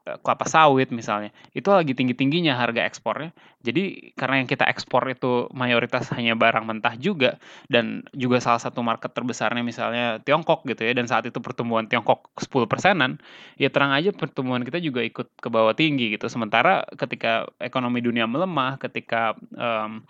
kelapa 0.00 0.48
sawit 0.48 0.88
misalnya, 0.90 1.30
itu 1.52 1.68
lagi 1.68 1.92
tinggi-tingginya 1.92 2.56
harga 2.56 2.88
ekspornya. 2.88 3.30
Jadi 3.60 4.12
karena 4.16 4.40
yang 4.40 4.48
kita 4.48 4.64
ekspor 4.64 5.04
itu 5.12 5.46
mayoritas 5.52 6.08
hanya 6.16 6.32
barang 6.32 6.64
mentah 6.64 6.96
juga 6.96 7.36
dan 7.68 8.08
juga 8.16 8.40
salah 8.40 8.58
satu 8.58 8.80
market 8.80 9.12
terbesarnya 9.12 9.60
misalnya 9.60 10.18
Tiongkok 10.24 10.64
gitu 10.64 10.88
ya 10.88 10.96
dan 10.96 11.04
saat 11.04 11.28
itu 11.28 11.36
pertumbuhan 11.44 11.84
Tiongkok 11.84 12.32
10 12.40 12.64
persenan, 12.64 13.20
ya 13.60 13.68
terang 13.68 13.92
aja 13.92 14.10
pertumbuhan 14.16 14.64
kita 14.64 14.80
juga 14.80 15.04
ikut 15.04 15.28
ke 15.36 15.48
bawah 15.52 15.76
tinggi 15.76 16.16
gitu. 16.16 16.26
Sementara 16.32 16.88
ketika 16.96 17.46
ekonomi 17.60 18.00
dunia 18.00 18.24
melemah, 18.24 18.80
ketika 18.80 19.36
um, 19.54 20.02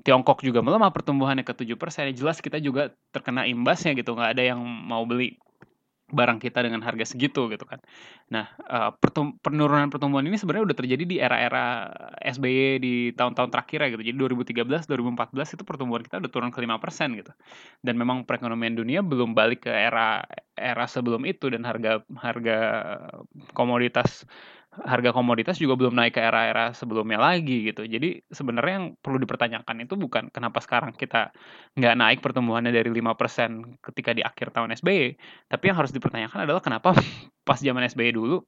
Tiongkok 0.00 0.40
juga 0.40 0.64
melemah 0.64 0.90
pertumbuhannya 0.90 1.44
ke 1.44 1.52
7 1.52 1.76
persen, 1.76 2.08
ya 2.10 2.14
jelas 2.16 2.40
kita 2.40 2.56
juga 2.58 2.90
terkena 3.12 3.44
imbasnya 3.44 3.92
gitu, 3.92 4.16
nggak 4.16 4.32
ada 4.34 4.42
yang 4.42 4.60
mau 4.64 5.04
beli 5.04 5.36
barang 6.10 6.38
kita 6.42 6.66
dengan 6.66 6.82
harga 6.82 7.14
segitu 7.14 7.46
gitu 7.48 7.64
kan. 7.64 7.80
Nah, 8.30 8.50
uh, 8.66 8.94
penurunan 9.40 9.88
pertumbuhan 9.88 10.26
ini 10.26 10.36
sebenarnya 10.36 10.70
udah 10.70 10.76
terjadi 10.76 11.04
di 11.06 11.16
era-era 11.18 11.90
SBY 12.20 12.82
di 12.82 12.94
tahun-tahun 13.16 13.50
terakhir 13.50 13.78
ya 13.86 13.88
gitu. 13.94 14.02
Jadi 14.06 14.16
2013, 14.18 14.86
2014 14.86 15.56
itu 15.56 15.62
pertumbuhan 15.62 16.02
kita 16.04 16.20
udah 16.20 16.30
turun 16.30 16.50
ke 16.52 16.60
5% 16.62 17.18
gitu. 17.18 17.32
Dan 17.80 17.94
memang 17.96 18.28
perekonomian 18.28 18.74
dunia 18.76 19.00
belum 19.00 19.32
balik 19.32 19.66
ke 19.66 19.72
era 19.72 20.22
era 20.60 20.84
sebelum 20.84 21.24
itu 21.24 21.48
dan 21.48 21.64
harga 21.64 22.04
harga 22.20 22.58
komoditas 23.56 24.28
harga 24.70 25.10
komoditas 25.10 25.58
juga 25.58 25.74
belum 25.74 25.98
naik 25.98 26.14
ke 26.14 26.22
era-era 26.22 26.70
sebelumnya 26.70 27.18
lagi 27.18 27.66
gitu. 27.66 27.82
Jadi 27.82 28.22
sebenarnya 28.30 28.74
yang 28.78 28.86
perlu 29.02 29.18
dipertanyakan 29.18 29.82
itu 29.82 29.98
bukan 29.98 30.30
kenapa 30.30 30.62
sekarang 30.62 30.94
kita 30.94 31.34
nggak 31.74 31.94
naik 31.98 32.18
pertumbuhannya 32.22 32.70
dari 32.70 32.86
5% 32.86 33.82
ketika 33.82 34.10
di 34.14 34.22
akhir 34.22 34.54
tahun 34.54 34.70
SBY, 34.78 35.18
tapi 35.50 35.64
yang 35.66 35.76
harus 35.78 35.90
dipertanyakan 35.90 36.46
adalah 36.46 36.62
kenapa 36.62 36.94
pas 37.48 37.58
zaman 37.58 37.82
SBY 37.90 38.14
dulu 38.14 38.46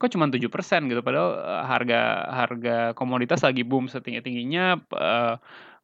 kok 0.00 0.16
cuma 0.16 0.32
7% 0.32 0.40
gitu 0.88 1.00
padahal 1.04 1.28
eh, 1.36 1.64
harga 1.68 2.00
harga 2.32 2.76
komoditas 2.96 3.44
lagi 3.44 3.68
boom 3.68 3.84
setinggi-tingginya 3.84 4.80
uh, 4.96 5.36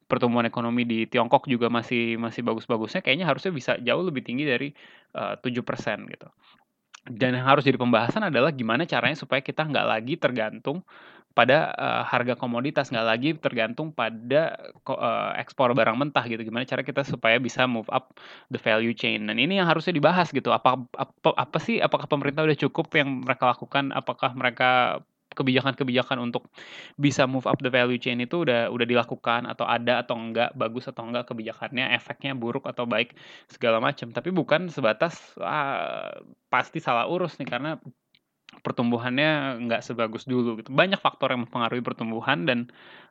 pertumbuhan 0.09 0.49
ekonomi 0.49 0.89
di 0.89 1.05
Tiongkok 1.05 1.45
juga 1.45 1.69
masih 1.69 2.17
masih 2.17 2.41
bagus-bagusnya 2.41 3.05
kayaknya 3.05 3.29
harusnya 3.29 3.53
bisa 3.53 3.77
jauh 3.85 4.01
lebih 4.01 4.25
tinggi 4.25 4.49
dari 4.49 4.69
uh, 5.13 5.37
7% 5.37 5.61
gitu 6.09 6.29
dan 7.07 7.39
yang 7.39 7.47
harus 7.47 7.63
jadi 7.63 7.79
pembahasan 7.79 8.27
adalah 8.27 8.51
gimana 8.51 8.83
caranya 8.85 9.15
supaya 9.15 9.39
kita 9.43 9.63
nggak 9.63 9.87
lagi 9.87 10.15
tergantung 10.19 10.83
pada 11.37 11.77
uh, 11.77 12.03
harga 12.09 12.33
komoditas 12.33 12.89
nggak 12.89 13.07
lagi 13.07 13.31
tergantung 13.37 13.93
pada 13.93 14.57
uh, 14.89 15.37
ekspor 15.37 15.77
barang 15.77 15.93
mentah 16.01 16.25
gitu. 16.25 16.41
Gimana 16.41 16.65
cara 16.65 16.81
kita 16.81 17.05
supaya 17.05 17.37
bisa 17.37 17.69
move 17.69 17.87
up 17.93 18.17
the 18.49 18.57
value 18.57 18.97
chain. 18.97 19.29
Dan 19.29 19.37
ini 19.37 19.61
yang 19.61 19.69
harusnya 19.69 19.93
dibahas 19.93 20.33
gitu. 20.33 20.49
Apa 20.49 20.81
apa 20.97 21.29
apa 21.37 21.59
sih 21.61 21.77
apakah 21.77 22.09
pemerintah 22.09 22.49
udah 22.49 22.57
cukup 22.57 22.89
yang 22.97 23.21
mereka 23.21 23.53
lakukan? 23.53 23.93
Apakah 23.93 24.33
mereka 24.33 25.05
kebijakan-kebijakan 25.37 26.19
untuk 26.25 26.49
bisa 26.97 27.29
move 27.29 27.45
up 27.45 27.61
the 27.61 27.69
value 27.69 28.01
chain 28.01 28.19
itu 28.25 28.43
udah 28.49 28.73
udah 28.73 28.87
dilakukan 28.89 29.45
atau 29.45 29.69
ada 29.69 30.01
atau 30.03 30.17
enggak 30.17 30.57
bagus 30.57 30.89
atau 30.89 31.05
enggak 31.05 31.29
kebijakannya 31.29 31.93
efeknya 31.93 32.33
buruk 32.33 32.65
atau 32.65 32.89
baik 32.89 33.13
segala 33.53 33.79
macam. 33.79 34.11
Tapi 34.11 34.33
bukan 34.33 34.73
sebatas 34.73 35.37
ah, 35.41 36.17
pasti 36.49 36.81
salah 36.81 37.05
urus 37.07 37.37
nih 37.37 37.49
karena 37.49 37.71
pertumbuhannya 38.61 39.63
nggak 39.67 39.83
sebagus 39.85 40.25
dulu 40.25 40.61
gitu. 40.61 40.71
Banyak 40.73 41.01
faktor 41.01 41.33
yang 41.33 41.45
mempengaruhi 41.45 41.83
pertumbuhan 41.83 42.45
dan 42.45 42.59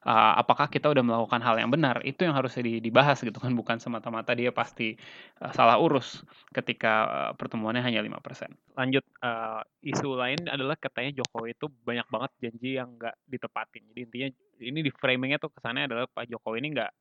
uh, 0.05 0.37
apakah 0.37 0.69
kita 0.69 0.89
udah 0.89 1.01
melakukan 1.01 1.41
hal 1.41 1.57
yang 1.57 1.69
benar 1.73 2.01
itu 2.05 2.25
yang 2.25 2.37
harus 2.37 2.55
dibahas 2.57 3.21
gitu 3.21 3.35
kan 3.37 3.51
bukan 3.53 3.77
semata-mata 3.81 4.31
dia 4.33 4.53
pasti 4.53 4.95
uh, 5.41 5.51
salah 5.51 5.81
urus 5.81 6.21
ketika 6.53 6.93
uh, 7.05 7.31
pertumbuhannya 7.37 7.81
hanya 7.83 8.01
5%. 8.01 8.77
Lanjut 8.77 9.05
uh, 9.21 9.61
isu 9.81 10.15
lain 10.15 10.45
adalah 10.47 10.77
katanya 10.77 11.21
Jokowi 11.21 11.57
itu 11.57 11.67
banyak 11.69 12.07
banget 12.09 12.31
janji 12.41 12.77
yang 12.77 12.93
nggak 12.95 13.15
ditepatin. 13.25 13.83
Jadi 13.91 13.99
intinya 14.05 14.27
ini 14.61 14.79
di 14.85 14.91
framingnya 14.93 15.41
tuh 15.41 15.51
kesannya 15.51 15.89
adalah 15.89 16.05
Pak 16.07 16.29
Jokowi 16.29 16.63
ini 16.63 16.77
nggak 16.77 16.91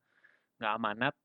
nggak 0.59 0.73
amanat 0.75 1.15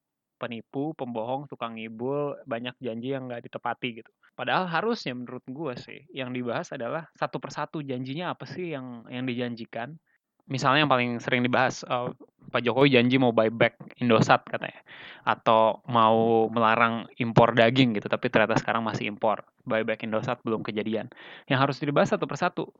penipu, 0.40 0.96
pembohong, 0.96 1.44
tukang 1.52 1.76
ngibul, 1.76 2.40
banyak 2.48 2.72
janji 2.80 3.12
yang 3.12 3.28
nggak 3.28 3.44
ditepati 3.44 4.00
gitu. 4.00 4.10
Padahal 4.40 4.72
harusnya 4.72 5.12
menurut 5.12 5.44
gue 5.44 5.76
sih 5.76 6.00
yang 6.16 6.32
dibahas 6.32 6.72
adalah 6.72 7.12
satu 7.12 7.36
persatu 7.36 7.84
janjinya 7.84 8.32
apa 8.32 8.48
sih 8.48 8.72
yang 8.72 9.04
yang 9.12 9.28
dijanjikan. 9.28 10.00
Misalnya 10.48 10.88
yang 10.88 10.88
paling 10.88 11.20
sering 11.20 11.44
dibahas 11.44 11.84
uh, 11.84 12.08
Pak 12.48 12.64
Jokowi 12.64 12.96
janji 12.96 13.20
mau 13.20 13.36
buyback 13.36 13.76
Indosat 14.00 14.48
katanya 14.48 14.80
atau 15.28 15.84
mau 15.92 16.48
melarang 16.48 17.04
impor 17.20 17.52
daging 17.52 18.00
gitu 18.00 18.08
tapi 18.08 18.32
ternyata 18.32 18.56
sekarang 18.56 18.80
masih 18.80 19.12
impor. 19.12 19.44
Buyback 19.68 20.08
Indosat 20.08 20.40
belum 20.40 20.64
kejadian. 20.64 21.12
Yang 21.44 21.58
harus 21.60 21.76
dibahas 21.84 22.08
satu 22.08 22.24
persatu 22.24 22.72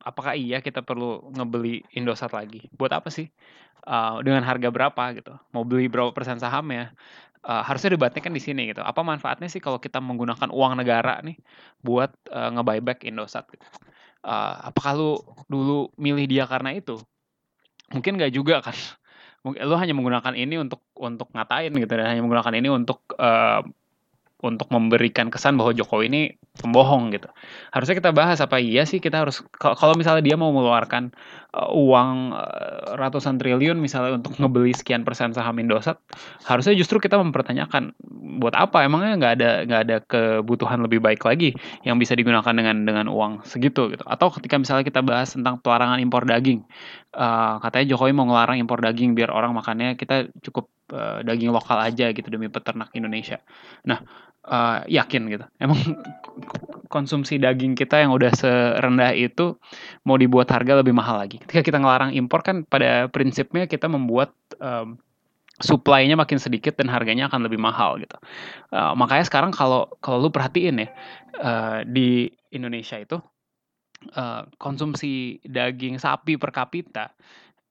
apakah 0.00 0.32
iya 0.32 0.64
kita 0.64 0.80
perlu 0.80 1.28
ngebeli 1.36 1.84
Indosat 1.92 2.32
lagi? 2.32 2.72
Buat 2.72 3.04
apa 3.04 3.12
sih? 3.12 3.28
Uh, 3.84 4.24
dengan 4.24 4.40
harga 4.40 4.72
berapa 4.72 5.12
gitu? 5.12 5.36
Mau 5.52 5.68
beli 5.68 5.92
berapa 5.92 6.08
persen 6.16 6.40
saham 6.40 6.72
ya? 6.72 6.88
Uh, 7.44 7.60
harusnya 7.60 7.92
debatnya 7.92 8.24
kan 8.24 8.32
di 8.32 8.40
sini 8.40 8.72
gitu. 8.72 8.80
Apa 8.80 9.04
manfaatnya 9.04 9.52
sih 9.52 9.60
kalau 9.60 9.76
kita 9.76 10.00
menggunakan 10.00 10.48
uang 10.48 10.80
negara 10.80 11.20
nih 11.20 11.36
buat 11.84 12.08
uh, 12.32 12.48
nge-buyback 12.56 13.04
Indosat 13.04 13.44
gitu? 13.52 13.64
Uh, 14.24 14.72
apakah 14.72 14.96
lu 14.96 15.20
dulu 15.52 15.92
milih 16.00 16.24
dia 16.24 16.48
karena 16.48 16.72
itu? 16.72 16.96
Mungkin 17.92 18.16
nggak 18.16 18.32
juga 18.32 18.64
kan. 18.64 18.72
Mungkin 19.44 19.60
lu 19.60 19.76
hanya 19.76 19.92
menggunakan 19.92 20.32
ini 20.32 20.56
untuk 20.56 20.80
untuk 20.96 21.28
ngatain 21.36 21.68
gitu 21.68 21.92
dan 21.92 22.16
hanya 22.16 22.24
menggunakan 22.24 22.54
ini 22.56 22.68
untuk 22.72 23.04
uh, 23.20 23.60
untuk 24.44 24.68
memberikan 24.68 25.32
kesan 25.32 25.56
bahwa 25.56 25.72
Jokowi 25.72 26.12
ini 26.12 26.22
pembohong 26.60 27.10
gitu. 27.16 27.32
Harusnya 27.72 27.96
kita 27.96 28.12
bahas 28.12 28.38
apa 28.44 28.60
iya 28.60 28.84
sih 28.84 29.00
kita 29.00 29.24
harus 29.24 29.40
kalau 29.56 29.96
misalnya 29.96 30.20
dia 30.20 30.36
mau 30.36 30.52
mengeluarkan 30.52 31.10
uh, 31.56 31.72
uang 31.72 32.36
uh, 32.36 32.94
ratusan 33.00 33.40
triliun 33.40 33.80
misalnya 33.80 34.20
untuk 34.20 34.36
ngebeli 34.36 34.76
sekian 34.76 35.02
persen 35.02 35.32
saham 35.32 35.56
Indosat, 35.58 35.96
harusnya 36.44 36.76
justru 36.76 37.00
kita 37.00 37.16
mempertanyakan 37.16 37.96
buat 38.38 38.52
apa 38.52 38.84
emangnya 38.84 39.16
nggak 39.16 39.32
ada 39.40 39.50
nggak 39.64 39.80
ada 39.88 39.96
kebutuhan 40.04 40.84
lebih 40.84 41.00
baik 41.00 41.24
lagi 41.24 41.56
yang 41.82 41.96
bisa 41.96 42.12
digunakan 42.12 42.52
dengan 42.52 42.84
dengan 42.84 43.06
uang 43.08 43.48
segitu 43.48 43.90
gitu. 43.90 44.04
Atau 44.04 44.28
ketika 44.36 44.60
misalnya 44.60 44.84
kita 44.84 45.00
bahas 45.00 45.32
tentang 45.32 45.58
pelarangan 45.58 45.98
impor 45.98 46.28
daging, 46.28 46.62
uh, 47.16 47.58
katanya 47.64 47.96
Jokowi 47.96 48.12
mau 48.12 48.28
ngelarang 48.28 48.60
impor 48.60 48.84
daging 48.84 49.16
biar 49.16 49.32
orang 49.32 49.56
makannya 49.56 49.96
kita 49.96 50.28
cukup 50.44 50.68
uh, 50.92 51.24
daging 51.24 51.54
lokal 51.54 51.80
aja 51.80 52.10
gitu 52.12 52.28
demi 52.28 52.50
peternak 52.52 52.92
Indonesia. 52.92 53.40
Nah, 53.88 54.02
uh, 54.44 54.84
yakin 54.88 55.22
gitu. 55.30 55.44
Emang 55.56 55.80
konsumsi 56.92 57.40
daging 57.40 57.74
kita 57.74 58.04
yang 58.04 58.12
udah 58.12 58.30
serendah 58.34 59.16
itu 59.16 59.56
mau 60.04 60.20
dibuat 60.20 60.50
harga 60.52 60.84
lebih 60.84 60.92
mahal 60.92 61.20
lagi. 61.20 61.40
Ketika 61.40 61.64
kita 61.64 61.78
ngelarang 61.80 62.12
impor 62.14 62.44
kan 62.44 62.62
pada 62.62 63.08
prinsipnya 63.08 63.64
kita 63.64 63.88
membuat 63.88 64.36
um, 64.60 65.00
supply-nya 65.62 66.18
makin 66.18 66.42
sedikit 66.42 66.74
dan 66.74 66.90
harganya 66.90 67.30
akan 67.30 67.46
lebih 67.46 67.62
mahal 67.62 67.96
gitu. 68.02 68.18
Uh, 68.74 68.92
makanya 68.98 69.24
sekarang 69.26 69.54
kalau 69.54 69.86
kalau 70.02 70.18
lu 70.18 70.30
perhatiin 70.34 70.82
ya 70.82 70.88
uh, 71.38 71.78
di 71.86 72.26
Indonesia 72.50 72.98
itu 72.98 73.22
uh, 74.18 74.42
konsumsi 74.58 75.38
daging 75.46 76.02
sapi 76.02 76.34
per 76.34 76.50
kapita 76.50 77.14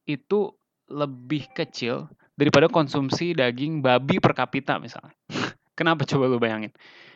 itu 0.08 0.52
lebih 0.88 1.48
kecil 1.52 2.08
daripada 2.34 2.66
konsumsi 2.66 3.32
daging 3.32 3.80
babi 3.82 4.18
per 4.18 4.34
kapita 4.34 4.78
misalnya. 4.78 5.14
Kenapa 5.78 6.06
coba 6.06 6.30
lu 6.30 6.38
bayangin? 6.38 6.70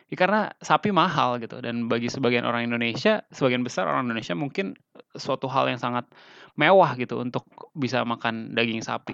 Ya 0.09 0.17
karena 0.17 0.49
sapi 0.57 0.89
mahal 0.89 1.37
gitu 1.37 1.61
dan 1.61 1.85
bagi 1.85 2.09
sebagian 2.09 2.43
orang 2.43 2.65
Indonesia, 2.65 3.21
sebagian 3.29 3.61
besar 3.61 3.85
orang 3.85 4.09
Indonesia 4.09 4.33
mungkin 4.33 4.73
suatu 5.13 5.45
hal 5.45 5.69
yang 5.69 5.77
sangat 5.77 6.09
mewah 6.57 6.97
gitu 6.97 7.21
untuk 7.21 7.45
bisa 7.77 8.01
makan 8.01 8.57
daging 8.57 8.81
sapi. 8.81 9.13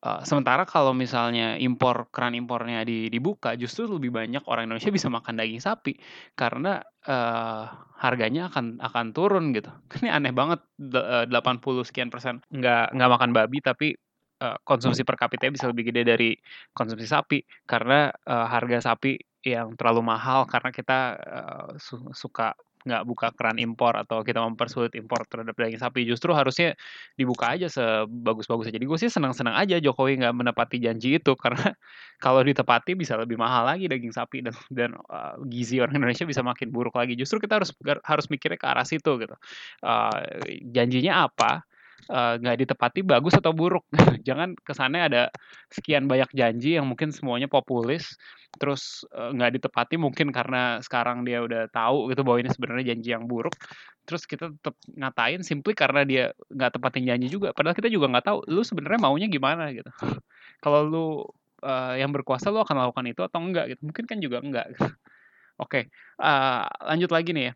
Uh, 0.00 0.24
sementara 0.24 0.64
kalau 0.64 0.96
misalnya 0.96 1.60
impor 1.60 2.08
keran 2.08 2.32
impornya 2.32 2.88
di, 2.88 3.12
dibuka, 3.12 3.52
justru 3.52 3.84
lebih 3.84 4.08
banyak 4.08 4.40
orang 4.48 4.64
Indonesia 4.64 4.88
bisa 4.88 5.12
makan 5.12 5.36
daging 5.36 5.60
sapi 5.60 5.92
karena 6.32 6.80
uh, 7.04 7.68
harganya 8.00 8.48
akan 8.48 8.80
akan 8.80 9.06
turun 9.12 9.52
gitu. 9.52 9.68
Ini 10.00 10.08
aneh 10.08 10.32
banget, 10.32 10.64
80 10.80 11.28
sekian 11.84 12.08
persen 12.08 12.40
nggak 12.48 12.96
nggak 12.96 13.10
makan 13.12 13.30
babi 13.36 13.60
tapi 13.60 13.92
uh, 14.40 14.58
konsumsi 14.64 15.04
per 15.04 15.20
kapita 15.20 15.52
bisa 15.52 15.68
lebih 15.68 15.92
gede 15.92 16.02
dari 16.08 16.30
konsumsi 16.72 17.06
sapi. 17.06 17.38
Karena 17.68 18.10
uh, 18.10 18.46
harga 18.48 18.92
sapi 18.92 19.20
yang 19.40 19.72
terlalu 19.76 20.04
mahal 20.04 20.44
karena 20.44 20.68
kita 20.68 20.98
uh, 21.16 21.68
su 21.80 21.96
suka 22.12 22.52
nggak 22.80 23.02
buka 23.04 23.28
keran 23.36 23.60
impor 23.60 23.92
atau 23.92 24.24
kita 24.24 24.40
mempersulit 24.40 24.96
impor 24.96 25.28
terhadap 25.28 25.52
daging 25.52 25.76
sapi 25.76 26.08
justru 26.08 26.32
harusnya 26.32 26.72
dibuka 27.12 27.52
aja 27.52 27.68
sebagus-bagusnya. 27.68 28.72
Jadi 28.72 28.86
gue 28.88 28.98
sih 28.98 29.12
senang-senang 29.12 29.52
aja 29.52 29.76
Jokowi 29.76 30.16
nggak 30.24 30.32
menepati 30.32 30.80
janji 30.80 31.20
itu 31.20 31.36
karena 31.36 31.76
kalau 32.24 32.40
ditepati 32.40 32.96
bisa 32.96 33.20
lebih 33.20 33.36
mahal 33.36 33.68
lagi 33.68 33.84
daging 33.84 34.16
sapi 34.16 34.40
dan 34.40 34.56
dan 34.72 34.90
uh, 35.12 35.36
gizi 35.44 35.76
orang 35.84 36.00
Indonesia 36.00 36.24
bisa 36.24 36.40
makin 36.40 36.72
buruk 36.72 36.96
lagi. 36.96 37.12
Justru 37.20 37.36
kita 37.44 37.60
harus 37.60 37.76
harus 37.84 38.26
mikirnya 38.32 38.56
ke 38.56 38.66
arah 38.68 38.86
situ 38.88 39.12
gitu. 39.20 39.36
Uh, 39.84 40.40
janjinya 40.72 41.28
apa 41.28 41.60
eh, 41.60 41.69
nggak 42.08 42.56
uh, 42.56 42.60
ditepati 42.64 43.00
bagus 43.04 43.36
atau 43.36 43.52
buruk. 43.52 43.84
Jangan 44.28 44.56
kesannya 44.64 45.02
ada 45.10 45.22
sekian 45.68 46.08
banyak 46.08 46.32
janji 46.32 46.80
yang 46.80 46.88
mungkin 46.88 47.12
semuanya 47.12 47.50
populis, 47.50 48.16
terus 48.56 49.04
nggak 49.12 49.50
uh, 49.50 49.54
ditepati 49.60 50.00
mungkin 50.00 50.32
karena 50.32 50.80
sekarang 50.80 51.26
dia 51.26 51.44
udah 51.44 51.68
tahu 51.68 52.08
gitu 52.08 52.24
bahwa 52.24 52.38
ini 52.40 52.50
sebenarnya 52.50 52.84
janji 52.94 53.08
yang 53.12 53.24
buruk. 53.28 53.54
Terus 54.08 54.24
kita 54.24 54.50
tetap 54.54 54.74
ngatain 54.96 55.44
simply 55.44 55.76
karena 55.76 56.02
dia 56.06 56.24
nggak 56.48 56.80
tepatin 56.80 57.04
janji 57.04 57.28
juga. 57.28 57.52
Padahal 57.52 57.76
kita 57.76 57.92
juga 57.92 58.08
nggak 58.08 58.26
tahu 58.26 58.38
lu 58.48 58.62
sebenarnya 58.64 59.00
maunya 59.02 59.28
gimana 59.28 59.70
gitu. 59.74 59.90
Kalau 60.64 60.80
lu 60.86 61.06
uh, 61.62 61.94
yang 61.98 62.10
berkuasa 62.10 62.48
lu 62.48 62.60
akan 62.64 62.74
melakukan 62.80 63.06
itu 63.06 63.20
atau 63.26 63.38
enggak 63.42 63.76
gitu. 63.76 63.80
Mungkin 63.84 64.04
kan 64.08 64.18
juga 64.18 64.38
enggak. 64.40 64.66
Gitu. 64.74 64.88
Oke, 65.60 65.92
okay. 65.92 65.92
uh, 66.24 66.64
lanjut 66.88 67.12
lagi 67.12 67.36
nih 67.36 67.52
ya 67.52 67.54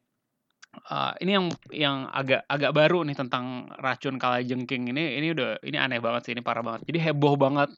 Uh, 0.84 1.14
ini 1.22 1.30
yang 1.38 1.46
yang 1.70 1.96
agak 2.10 2.44
agak 2.50 2.72
baru 2.74 3.06
nih 3.06 3.16
tentang 3.16 3.70
racun 3.80 4.20
kalajengking 4.20 4.90
ini. 4.90 5.16
Ini 5.22 5.32
udah 5.32 5.50
ini 5.64 5.76
aneh 5.80 6.00
banget 6.02 6.28
sih 6.28 6.32
ini 6.34 6.42
parah 6.44 6.60
banget. 6.60 6.84
Jadi 6.90 6.98
heboh 7.00 7.34
banget 7.38 7.70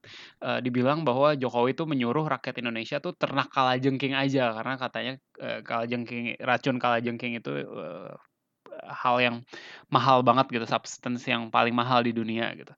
uh, 0.43 0.59
dibilang 0.65 1.05
bahwa 1.07 1.37
Jokowi 1.37 1.77
itu 1.77 1.85
menyuruh 1.87 2.27
rakyat 2.27 2.59
Indonesia 2.59 2.99
tuh 2.99 3.15
ternak 3.15 3.53
kalajengking 3.53 4.17
aja. 4.17 4.57
Karena 4.57 4.75
katanya 4.81 5.13
uh, 5.39 5.61
kalajengking 5.63 6.41
racun 6.43 6.77
kalajengking 6.83 7.39
itu 7.39 7.63
uh, 7.69 8.17
hal 8.89 9.17
yang 9.23 9.37
mahal 9.93 10.21
banget 10.27 10.51
gitu 10.53 10.67
substance 10.69 11.25
yang 11.29 11.49
paling 11.53 11.73
mahal 11.77 12.03
di 12.03 12.11
dunia 12.11 12.53
gitu. 12.59 12.73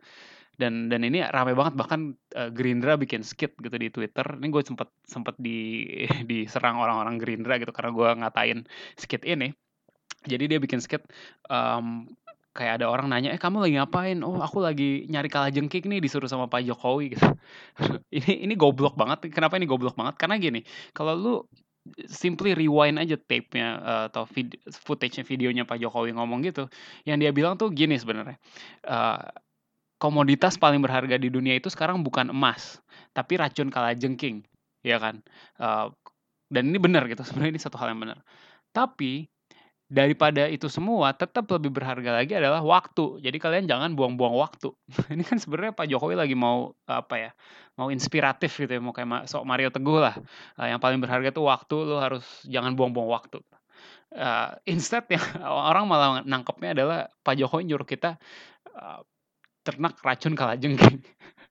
Dan 0.59 0.91
dan 0.91 1.07
ini 1.07 1.23
ramai 1.23 1.55
banget. 1.55 1.79
Bahkan 1.79 2.01
uh, 2.35 2.51
Gerindra 2.51 2.99
bikin 2.99 3.23
skit 3.23 3.55
gitu 3.63 3.77
di 3.79 3.89
Twitter. 3.95 4.27
Ini 4.27 4.51
gue 4.51 4.63
sempet 4.67 4.91
sempet 5.07 5.39
di 5.39 5.87
diserang 6.31 6.83
orang-orang 6.83 7.17
Gerindra 7.23 7.57
gitu 7.63 7.71
karena 7.71 7.91
gue 7.95 8.09
ngatain 8.27 8.59
skit 8.99 9.23
ini 9.23 9.55
jadi 10.27 10.45
dia 10.51 10.59
bikin 10.59 10.83
skit 10.83 11.05
um, 11.47 12.09
kayak 12.57 12.83
ada 12.83 12.91
orang 12.91 13.07
nanya, 13.07 13.31
"Eh, 13.31 13.39
kamu 13.39 13.63
lagi 13.63 13.75
ngapain?" 13.79 14.19
"Oh, 14.27 14.43
aku 14.43 14.59
lagi 14.59 15.07
nyari 15.07 15.31
kalajengking 15.31 15.87
nih 15.87 16.01
disuruh 16.03 16.27
sama 16.27 16.51
Pak 16.51 16.67
Jokowi," 16.67 17.15
gitu. 17.15 17.29
ini 18.19 18.51
ini 18.51 18.55
goblok 18.59 18.99
banget. 18.99 19.31
Kenapa 19.31 19.55
ini 19.61 19.71
goblok 19.71 19.95
banget? 19.95 20.19
Karena 20.19 20.43
gini, 20.43 20.67
kalau 20.91 21.15
lu 21.15 21.35
simply 22.11 22.53
rewind 22.53 22.99
aja 23.01 23.17
tape-nya 23.17 23.81
uh, 23.81 24.05
atau 24.13 24.29
vid 24.29 24.59
footage-nya 24.69 25.25
videonya 25.25 25.65
Pak 25.65 25.79
Jokowi 25.81 26.13
ngomong 26.17 26.43
gitu, 26.45 26.67
yang 27.07 27.23
dia 27.23 27.31
bilang 27.31 27.55
tuh 27.57 27.71
gini 27.71 27.95
sebenarnya. 27.97 28.37
Uh, 28.85 29.23
komoditas 29.99 30.59
paling 30.59 30.79
berharga 30.83 31.19
di 31.19 31.31
dunia 31.31 31.59
itu 31.59 31.71
sekarang 31.71 32.03
bukan 32.07 32.31
emas, 32.31 32.79
tapi 33.15 33.39
racun 33.39 33.71
kalajengking, 33.71 34.47
ya 34.83 34.99
kan? 35.03 35.23
Uh, 35.59 35.91
dan 36.49 36.71
ini 36.71 36.79
benar 36.81 37.05
gitu, 37.11 37.23
sebenarnya 37.27 37.59
ini 37.59 37.63
satu 37.63 37.77
hal 37.77 37.93
yang 37.93 38.01
benar. 38.03 38.19
Tapi 38.73 39.27
daripada 39.89 40.45
itu 40.45 40.69
semua 40.69 41.17
tetap 41.17 41.49
lebih 41.49 41.73
berharga 41.73 42.21
lagi 42.21 42.37
adalah 42.37 42.61
waktu. 42.61 43.25
Jadi 43.25 43.37
kalian 43.41 43.65
jangan 43.65 43.97
buang-buang 43.97 44.37
waktu. 44.37 44.69
Ini 45.15 45.25
kan 45.25 45.41
sebenarnya 45.41 45.73
Pak 45.73 45.89
Jokowi 45.89 46.15
lagi 46.15 46.37
mau 46.37 46.77
apa 46.85 47.17
ya? 47.17 47.31
Mau 47.81 47.89
inspiratif 47.89 48.53
gitu 48.61 48.69
ya, 48.69 48.81
mau 48.85 48.93
kayak 48.93 49.25
sok 49.25 49.49
Mario 49.49 49.73
Teguh 49.73 49.99
lah. 49.99 50.15
Uh, 50.61 50.69
yang 50.69 50.79
paling 50.79 51.01
berharga 51.01 51.33
itu 51.33 51.41
waktu, 51.41 51.77
lo 51.89 51.97
harus 51.99 52.25
jangan 52.45 52.77
buang-buang 52.77 53.09
waktu. 53.09 53.41
Uh, 54.09 54.57
instead 54.69 55.05
ya 55.09 55.21
orang 55.73 55.85
malah 55.89 56.25
nangkepnya 56.25 56.73
adalah 56.77 57.01
Pak 57.25 57.35
Jokowi 57.41 57.69
nyuruh 57.69 57.89
kita 57.89 58.21
uh, 58.77 59.01
ternak 59.65 59.97
racun 60.05 60.37
kalajengking. 60.37 61.01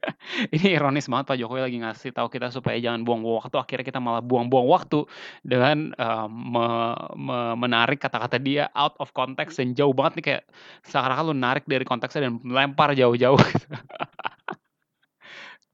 ini 0.54 0.74
ironis 0.74 1.06
banget 1.10 1.34
Pak 1.34 1.36
Jokowi 1.38 1.60
lagi 1.64 1.78
ngasih 1.82 2.10
tahu 2.14 2.28
kita 2.30 2.50
supaya 2.54 2.76
jangan 2.78 3.02
buang-buang 3.02 3.42
waktu 3.44 3.56
akhirnya 3.58 3.86
kita 3.86 4.00
malah 4.00 4.22
buang-buang 4.22 4.66
waktu 4.66 5.04
dengan 5.42 5.92
uh, 5.98 6.28
me, 6.30 6.66
me, 7.18 7.38
menarik 7.58 7.98
kata-kata 8.02 8.38
dia 8.40 8.70
out 8.74 8.94
of 9.02 9.10
context 9.12 9.58
dan 9.58 9.74
jauh 9.74 9.92
banget 9.92 10.20
nih 10.20 10.24
kayak 10.24 10.42
seakan-akan 10.86 11.24
lu 11.30 11.34
narik 11.36 11.64
dari 11.66 11.84
konteksnya 11.84 12.30
dan 12.30 12.40
melempar 12.42 12.94
jauh-jauh 12.94 13.38
gitu. 13.52 13.66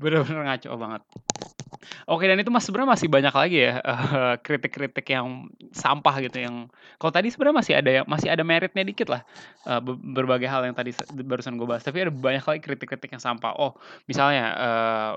bener-bener 0.00 0.43
ngaco 0.43 0.71
banget 0.75 1.02
Oke 2.04 2.28
dan 2.28 2.37
itu 2.37 2.52
mas 2.52 2.68
sebenarnya 2.68 2.90
masih 2.96 3.08
banyak 3.08 3.34
lagi 3.34 3.58
ya 3.64 3.80
uh, 3.80 4.34
kritik-kritik 4.44 5.08
yang 5.08 5.49
sampah 5.73 6.20
gitu 6.20 6.37
yang 6.44 6.68
kalau 7.00 7.12
tadi 7.12 7.32
sebenarnya 7.32 7.56
masih 7.56 7.75
ada 7.80 7.90
masih 8.04 8.28
ada 8.28 8.44
meritnya 8.44 8.84
dikit 8.84 9.08
lah 9.08 9.25
uh, 9.64 9.80
berbagai 9.84 10.44
hal 10.44 10.68
yang 10.68 10.76
tadi 10.76 10.92
barusan 11.25 11.56
gue 11.56 11.64
bahas. 11.64 11.80
Tapi 11.80 12.04
ada 12.04 12.12
banyak 12.12 12.44
lagi 12.44 12.61
kritik-kritik 12.61 13.08
yang 13.16 13.23
sampah. 13.25 13.56
Oh 13.56 13.73
misalnya 14.04 14.44
uh, 14.52 15.12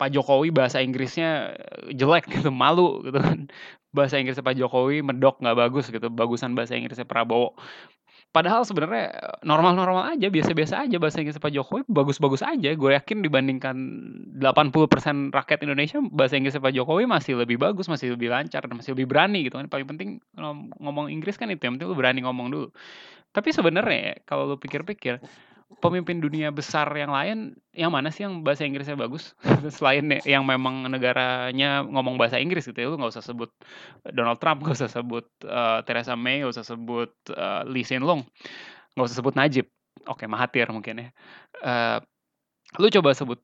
Pak 0.00 0.08
Jokowi 0.10 0.50
bahasa 0.50 0.80
Inggrisnya 0.80 1.52
jelek 1.92 2.32
gitu 2.32 2.48
malu 2.48 3.04
gitu 3.04 3.20
kan. 3.20 3.46
Bahasa 3.92 4.16
Inggrisnya 4.20 4.44
Pak 4.44 4.56
Jokowi 4.56 5.04
medok 5.04 5.40
nggak 5.40 5.56
bagus 5.56 5.92
gitu 5.92 6.08
bagusan 6.08 6.56
bahasa 6.56 6.76
Inggrisnya 6.76 7.04
Prabowo 7.04 7.56
Padahal 8.34 8.68
sebenarnya 8.68 9.16
normal-normal 9.48 10.12
aja, 10.12 10.28
biasa-biasa 10.28 10.84
aja 10.84 11.00
bahasa 11.00 11.24
Inggris 11.24 11.40
Pak 11.40 11.48
Jokowi 11.56 11.88
bagus-bagus 11.88 12.44
aja. 12.44 12.76
Gue 12.76 12.92
yakin 12.92 13.24
dibandingkan 13.24 13.76
80% 14.36 15.32
rakyat 15.32 15.64
Indonesia 15.64 16.04
bahasa 16.12 16.36
Inggris 16.36 16.52
Pak 16.60 16.68
Jokowi 16.76 17.08
masih 17.08 17.40
lebih 17.40 17.56
bagus, 17.56 17.88
masih 17.88 18.12
lebih 18.12 18.28
lancar, 18.28 18.68
dan 18.68 18.76
masih 18.76 18.92
lebih 18.92 19.08
berani 19.08 19.48
gitu 19.48 19.56
kan. 19.56 19.72
Paling 19.72 19.88
penting 19.88 20.08
ngomong 20.84 21.08
Inggris 21.08 21.40
kan 21.40 21.48
itu 21.48 21.64
yang 21.64 21.80
penting 21.80 21.88
lu 21.88 21.96
berani 21.96 22.20
ngomong 22.28 22.52
dulu. 22.52 22.68
Tapi 23.32 23.56
sebenarnya 23.56 24.20
kalau 24.28 24.52
lu 24.52 24.56
pikir-pikir 24.60 25.16
pemimpin 25.82 26.22
dunia 26.22 26.54
besar 26.54 26.86
yang 26.94 27.10
lain 27.10 27.58
yang 27.74 27.90
mana 27.90 28.14
sih 28.14 28.22
yang 28.22 28.46
bahasa 28.46 28.62
Inggrisnya 28.62 28.94
bagus 28.94 29.34
selain 29.76 30.06
yang 30.22 30.46
memang 30.46 30.86
negaranya 30.86 31.82
ngomong 31.82 32.14
bahasa 32.14 32.38
Inggris 32.38 32.70
gitu 32.70 32.78
ya 32.78 32.86
lu 32.86 32.96
nggak 32.96 33.12
usah 33.18 33.24
sebut 33.26 33.50
Donald 34.14 34.38
Trump 34.38 34.60
nggak 34.62 34.78
usah 34.78 34.90
sebut 34.90 35.26
uh, 35.42 35.82
Theresa 35.82 36.14
May 36.14 36.42
nggak 36.42 36.54
usah 36.54 36.66
sebut 36.66 37.10
uh, 37.34 37.66
Lee 37.66 37.82
Hsien 37.82 38.06
Loong 38.06 38.22
nggak 38.94 39.06
usah 39.10 39.18
sebut 39.18 39.34
Najib 39.34 39.66
oke 40.06 40.22
Mahathir 40.30 40.70
mungkin 40.70 41.02
ya 41.02 41.08
uh, 41.66 41.98
lu 42.78 42.86
coba 42.86 43.14
sebut 43.14 43.42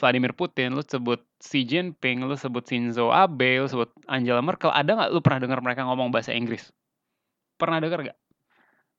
Vladimir 0.00 0.32
Putin, 0.32 0.72
lu 0.72 0.80
sebut 0.80 1.20
Xi 1.44 1.68
Jinping, 1.68 2.24
lu 2.24 2.32
sebut 2.40 2.64
Shinzo 2.64 3.12
Abe, 3.12 3.60
lu 3.60 3.68
sebut 3.68 3.92
Angela 4.08 4.40
Merkel, 4.40 4.72
ada 4.72 4.96
nggak 4.96 5.10
lu 5.12 5.20
pernah 5.20 5.44
dengar 5.44 5.60
mereka 5.60 5.84
ngomong 5.84 6.08
bahasa 6.08 6.32
Inggris? 6.32 6.72
Pernah 7.60 7.84
dengar 7.84 8.00
nggak? 8.00 8.18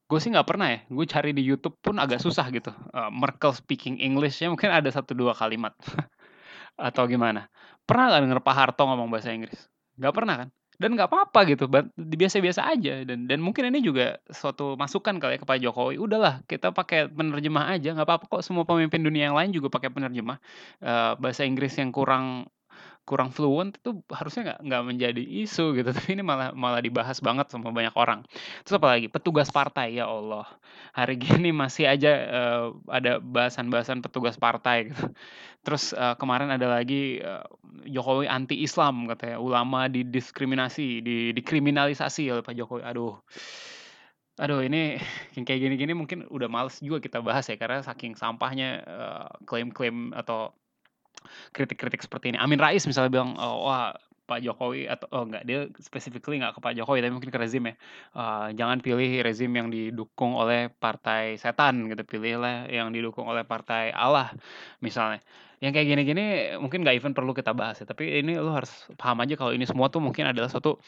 Gue 0.06 0.22
sih 0.22 0.30
nggak 0.30 0.46
pernah 0.46 0.70
ya, 0.70 0.80
gue 0.86 1.06
cari 1.10 1.34
di 1.34 1.42
YouTube 1.42 1.82
pun 1.82 1.98
agak 1.98 2.22
susah 2.22 2.46
gitu, 2.54 2.70
uh, 2.70 3.10
Merkel 3.10 3.58
speaking 3.58 3.98
English 3.98 4.38
ya 4.38 4.54
mungkin 4.54 4.70
ada 4.70 4.86
satu 4.94 5.18
dua 5.18 5.34
kalimat, 5.34 5.74
atau 6.78 7.10
gimana. 7.10 7.50
Pernah 7.90 8.14
nggak 8.14 8.22
denger 8.30 8.40
Pak 8.46 8.54
Harto 8.54 8.86
ngomong 8.86 9.10
bahasa 9.10 9.34
Inggris? 9.34 9.58
Nggak 9.98 10.14
pernah 10.14 10.36
kan? 10.46 10.50
Dan 10.78 10.94
nggak 10.94 11.10
apa-apa 11.10 11.40
gitu, 11.50 11.66
biasa-biasa 11.98 12.70
aja. 12.70 13.02
Dan 13.02 13.26
dan 13.26 13.42
mungkin 13.42 13.66
ini 13.74 13.82
juga 13.82 14.22
suatu 14.30 14.78
masukan 14.78 15.18
kali 15.18 15.38
ya 15.38 15.40
ke 15.42 15.48
Pak 15.50 15.58
Jokowi, 15.66 15.98
udahlah 15.98 16.46
kita 16.46 16.70
pakai 16.70 17.10
penerjemah 17.10 17.74
aja, 17.74 17.98
nggak 17.98 18.06
apa-apa 18.06 18.26
kok 18.30 18.44
semua 18.46 18.62
pemimpin 18.68 19.02
dunia 19.02 19.34
yang 19.34 19.38
lain 19.40 19.58
juga 19.58 19.74
pakai 19.74 19.90
penerjemah, 19.90 20.38
uh, 20.86 21.18
bahasa 21.18 21.50
Inggris 21.50 21.74
yang 21.82 21.90
kurang 21.90 22.46
kurang 23.06 23.30
fluent 23.30 23.78
itu 23.78 24.02
harusnya 24.10 24.42
nggak 24.52 24.60
nggak 24.66 24.84
menjadi 24.84 25.24
isu 25.46 25.78
gitu. 25.78 25.90
Tapi 25.96 26.18
ini 26.18 26.26
malah 26.26 26.52
malah 26.58 26.82
dibahas 26.82 27.22
banget 27.22 27.48
sama 27.54 27.70
banyak 27.70 27.94
orang. 27.94 28.26
Terus 28.66 28.82
apa 28.82 28.88
lagi? 28.98 29.08
Petugas 29.08 29.54
partai 29.54 30.02
ya 30.02 30.10
Allah. 30.10 30.50
Hari 30.98 31.16
gini 31.24 31.54
masih 31.54 31.86
aja 31.86 32.12
uh, 32.28 32.66
ada 32.90 33.22
bahasan-bahasan 33.22 34.02
petugas 34.02 34.36
partai 34.42 34.90
gitu. 34.90 35.14
Terus 35.62 35.94
uh, 35.94 36.18
kemarin 36.18 36.50
ada 36.50 36.66
lagi 36.66 37.22
uh, 37.22 37.46
Jokowi 37.86 38.26
anti 38.26 38.66
Islam 38.66 39.06
katanya. 39.06 39.38
Ulama 39.38 39.86
didiskriminasi 39.86 41.06
di 41.06 41.18
dikriminalisasi 41.38 42.34
oleh 42.34 42.42
Pak 42.42 42.58
Jokowi. 42.58 42.82
Aduh. 42.84 43.22
Aduh 44.36 44.60
ini 44.66 44.98
yang 45.38 45.46
kayak 45.46 45.62
gini-gini 45.62 45.94
mungkin 45.94 46.26
udah 46.28 46.50
males 46.50 46.82
juga 46.82 46.98
kita 46.98 47.22
bahas 47.22 47.46
ya. 47.46 47.56
Karena 47.56 47.86
saking 47.86 48.18
sampahnya 48.18 48.82
klaim-klaim 49.46 50.10
uh, 50.10 50.26
atau 50.26 50.58
kritik-kritik 51.52 52.02
seperti 52.04 52.34
ini. 52.34 52.38
Amin 52.38 52.60
Rais 52.62 52.84
misalnya 52.86 53.12
bilang, 53.12 53.36
oh, 53.38 53.68
wah 53.68 53.96
Pak 54.26 54.42
Jokowi 54.42 54.90
atau 54.90 55.06
oh 55.14 55.24
enggak 55.30 55.46
dia 55.46 55.70
specifically 55.78 56.42
nggak 56.42 56.58
ke 56.58 56.60
Pak 56.60 56.74
Jokowi 56.74 57.06
tapi 57.06 57.14
mungkin 57.14 57.30
ke 57.30 57.38
rezim 57.38 57.62
ya 57.70 57.74
uh, 58.18 58.50
jangan 58.58 58.82
pilih 58.82 59.22
rezim 59.22 59.54
yang 59.54 59.70
didukung 59.70 60.34
oleh 60.34 60.74
partai 60.74 61.38
setan 61.38 61.86
gitu 61.94 62.02
pilihlah 62.02 62.66
yang 62.66 62.90
didukung 62.90 63.30
oleh 63.30 63.46
partai 63.46 63.94
Allah 63.94 64.34
misalnya 64.82 65.22
yang 65.62 65.72
kayak 65.72 65.88
gini-gini 65.88 66.58
mungkin 66.58 66.82
nggak 66.84 66.98
even 67.00 67.14
perlu 67.14 67.32
kita 67.38 67.54
bahas 67.54 67.80
ya 67.80 67.86
tapi 67.88 68.20
ini 68.20 68.36
lo 68.36 68.52
harus 68.52 68.74
paham 68.98 69.22
aja 69.24 69.38
kalau 69.38 69.54
ini 69.54 69.64
semua 69.64 69.88
tuh 69.94 70.02
mungkin 70.02 70.28
adalah 70.28 70.50
suatu 70.50 70.82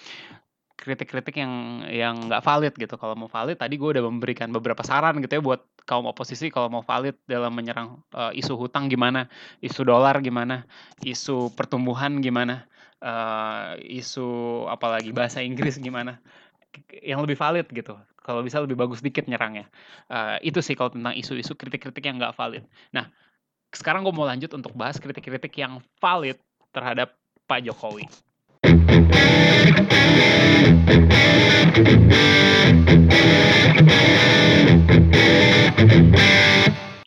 kritik-kritik 0.77 1.41
yang 1.41 1.83
yang 1.89 2.15
nggak 2.29 2.45
valid 2.45 2.73
gitu. 2.77 2.95
Kalau 2.95 3.17
mau 3.17 3.25
valid 3.25 3.57
tadi 3.57 3.75
gue 3.75 3.89
udah 3.97 4.03
memberikan 4.05 4.53
beberapa 4.53 4.85
saran 4.85 5.17
gitu 5.19 5.41
ya 5.41 5.41
buat 5.41 5.65
kaum 5.89 6.05
oposisi 6.05 6.53
kalau 6.53 6.69
mau 6.69 6.85
valid 6.85 7.17
dalam 7.25 7.49
menyerang 7.51 8.05
uh, 8.13 8.29
isu 8.31 8.53
hutang 8.53 8.85
gimana, 8.87 9.25
isu 9.59 9.81
dolar 9.81 10.21
gimana, 10.21 10.69
isu 11.01 11.49
pertumbuhan 11.57 12.21
gimana, 12.21 12.69
uh, 13.01 13.73
isu 13.81 14.63
apalagi 14.69 15.09
bahasa 15.09 15.41
Inggris 15.41 15.81
gimana, 15.81 16.21
yang 17.01 17.25
lebih 17.25 17.35
valid 17.35 17.65
gitu. 17.73 17.97
Kalau 18.21 18.43
bisa 18.43 18.59
lebih 18.59 18.75
bagus 18.75 18.99
dikit 18.99 19.25
nyerangnya. 19.25 19.71
Uh, 20.11 20.37
itu 20.43 20.59
sih 20.59 20.75
kalau 20.75 20.91
tentang 20.91 21.15
isu-isu 21.15 21.55
kritik-kritik 21.55 22.03
yang 22.03 22.19
nggak 22.19 22.35
valid. 22.35 22.67
Nah, 22.91 23.07
sekarang 23.71 24.03
gue 24.03 24.11
mau 24.11 24.27
lanjut 24.27 24.51
untuk 24.51 24.75
bahas 24.75 24.99
kritik-kritik 24.99 25.55
yang 25.55 25.79
valid 26.03 26.35
terhadap 26.75 27.15
Pak 27.47 27.63
Jokowi. 27.63 28.03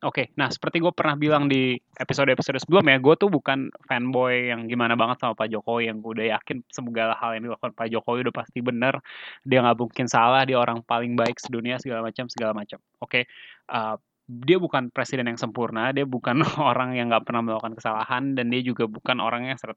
Oke, 0.01 0.35
nah 0.35 0.51
seperti 0.51 0.83
gue 0.83 0.91
pernah 0.91 1.15
bilang 1.15 1.47
di 1.47 1.79
episode-episode 1.95 2.59
sebelumnya, 2.59 2.99
gue 2.99 3.15
tuh 3.15 3.31
bukan 3.31 3.71
fanboy 3.87 4.51
yang 4.51 4.67
gimana 4.67 4.99
banget 4.99 5.23
sama 5.23 5.39
Pak 5.39 5.49
Jokowi 5.55 5.87
yang 5.87 6.03
gue 6.03 6.19
udah 6.19 6.27
yakin 6.35 6.67
segala 6.67 7.15
hal 7.15 7.39
yang 7.39 7.47
dilakukan 7.47 7.71
Pak 7.79 7.89
Jokowi 7.95 8.27
udah 8.27 8.35
pasti 8.35 8.59
bener, 8.59 8.99
dia 9.47 9.63
nggak 9.63 9.79
mungkin 9.79 10.11
salah, 10.11 10.43
dia 10.43 10.59
orang 10.59 10.83
paling 10.83 11.15
baik 11.15 11.39
sedunia 11.39 11.79
segala 11.79 12.03
macam 12.03 12.27
segala 12.27 12.53
macam. 12.53 12.83
Oke, 12.99 13.31
uh, 13.71 13.97
dia 14.31 14.63
bukan 14.63 14.95
presiden 14.95 15.27
yang 15.27 15.35
sempurna, 15.35 15.91
dia 15.91 16.07
bukan 16.07 16.39
orang 16.71 16.95
yang 16.95 17.11
nggak 17.11 17.27
pernah 17.27 17.43
melakukan 17.43 17.75
kesalahan, 17.75 18.39
dan 18.39 18.55
dia 18.55 18.63
juga 18.63 18.87
bukan 18.87 19.19
orang 19.19 19.51
yang 19.51 19.59
100% 19.59 19.75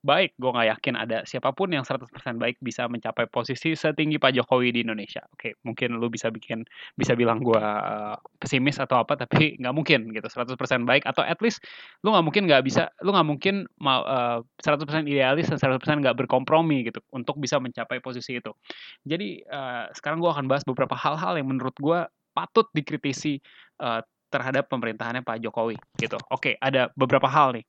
baik. 0.00 0.32
Gue 0.40 0.50
nggak 0.56 0.68
yakin 0.78 0.94
ada 0.96 1.18
siapa 1.28 1.52
pun 1.52 1.68
yang 1.68 1.84
100% 1.84 2.08
baik 2.40 2.56
bisa 2.64 2.88
mencapai 2.88 3.28
posisi 3.28 3.76
setinggi 3.76 4.16
Pak 4.16 4.32
Jokowi 4.40 4.72
di 4.72 4.80
Indonesia. 4.80 5.20
Oke, 5.36 5.60
mungkin 5.68 6.00
lu 6.00 6.08
bisa 6.08 6.32
bikin 6.32 6.64
bisa 6.96 7.12
bilang 7.12 7.44
gue 7.44 7.60
uh, 7.60 8.16
pesimis 8.40 8.80
atau 8.80 9.04
apa, 9.04 9.20
tapi 9.20 9.54
nggak 9.60 9.74
mungkin 9.76 10.08
gitu 10.16 10.24
100% 10.24 10.56
baik 10.88 11.04
atau 11.04 11.20
at 11.20 11.36
least 11.44 11.60
lu 12.00 12.16
nggak 12.16 12.24
mungkin 12.24 12.42
nggak 12.48 12.64
bisa, 12.64 12.88
lu 13.04 13.12
nggak 13.12 13.28
mungkin 13.28 13.68
mau 13.84 14.00
uh, 14.08 14.40
100% 14.64 15.04
idealis 15.04 15.52
dan 15.52 15.60
100% 15.60 16.00
nggak 16.00 16.16
berkompromi 16.24 16.88
gitu 16.88 17.04
untuk 17.12 17.36
bisa 17.36 17.60
mencapai 17.60 18.00
posisi 18.00 18.40
itu. 18.40 18.56
Jadi 19.04 19.44
uh, 19.44 19.92
sekarang 19.92 20.24
gue 20.24 20.30
akan 20.32 20.48
bahas 20.48 20.64
beberapa 20.64 20.96
hal-hal 20.96 21.36
yang 21.36 21.52
menurut 21.52 21.76
gue 21.76 22.00
patut 22.38 22.70
dikritisi 22.70 23.42
uh, 23.82 23.98
terhadap 24.30 24.70
pemerintahannya 24.70 25.26
Pak 25.26 25.42
Jokowi 25.42 25.74
gitu. 25.98 26.14
Oke, 26.30 26.54
ada 26.62 26.94
beberapa 26.94 27.26
hal 27.26 27.58
nih. 27.58 27.66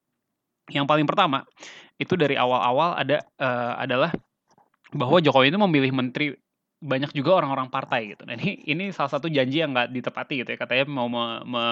Yang 0.69 0.85
paling 0.85 1.09
pertama 1.09 1.41
itu 1.97 2.13
dari 2.13 2.37
awal-awal 2.37 2.93
ada 2.93 3.25
uh, 3.41 3.73
adalah 3.81 4.13
bahwa 4.93 5.17
Jokowi 5.17 5.49
itu 5.49 5.57
memilih 5.57 5.89
menteri 5.89 6.27
banyak 6.79 7.11
juga 7.11 7.43
orang-orang 7.43 7.67
partai 7.67 8.15
gitu. 8.15 8.23
Dan 8.23 8.39
ini 8.39 8.63
ini 8.63 8.83
salah 8.95 9.11
satu 9.11 9.27
janji 9.27 9.59
yang 9.59 9.75
nggak 9.75 9.91
ditepati 9.91 10.45
gitu 10.45 10.49
ya. 10.55 10.57
Katanya 10.57 10.85
mau 10.87 11.11
me, 11.11 11.43
me, 11.43 11.65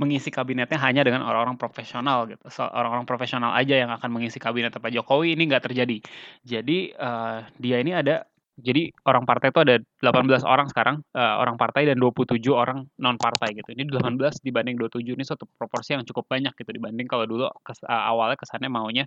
mengisi 0.00 0.32
kabinetnya 0.32 0.80
hanya 0.80 1.04
dengan 1.04 1.28
orang-orang 1.28 1.60
profesional 1.60 2.24
gitu. 2.24 2.40
Orang-orang 2.56 3.04
profesional 3.04 3.52
aja 3.52 3.76
yang 3.76 3.92
akan 3.92 4.08
mengisi 4.08 4.40
kabinet 4.40 4.72
Pak 4.72 4.88
Jokowi 4.94 5.36
ini 5.36 5.44
nggak 5.44 5.68
terjadi. 5.68 6.00
Jadi 6.40 6.96
uh, 6.96 7.44
dia 7.60 7.76
ini 7.84 7.92
ada 7.92 8.24
jadi 8.54 8.94
orang 9.10 9.26
partai 9.26 9.50
itu 9.50 9.60
ada 9.66 9.82
18 9.98 10.46
orang 10.46 10.70
sekarang, 10.70 11.02
uh, 11.10 11.42
orang 11.42 11.58
partai 11.58 11.90
dan 11.90 11.98
27 11.98 12.38
orang 12.54 12.86
non 13.02 13.18
partai 13.18 13.50
gitu. 13.50 13.74
Ini 13.74 13.90
18 13.90 14.14
dibanding 14.46 14.78
27 14.78 15.18
ini 15.18 15.26
suatu 15.26 15.50
proporsi 15.58 15.98
yang 15.98 16.06
cukup 16.06 16.30
banyak 16.30 16.54
gitu 16.54 16.70
dibanding 16.70 17.10
kalau 17.10 17.26
dulu 17.26 17.50
kes, 17.66 17.82
uh, 17.82 18.04
awalnya 18.14 18.38
kesannya 18.38 18.70
maunya 18.70 19.04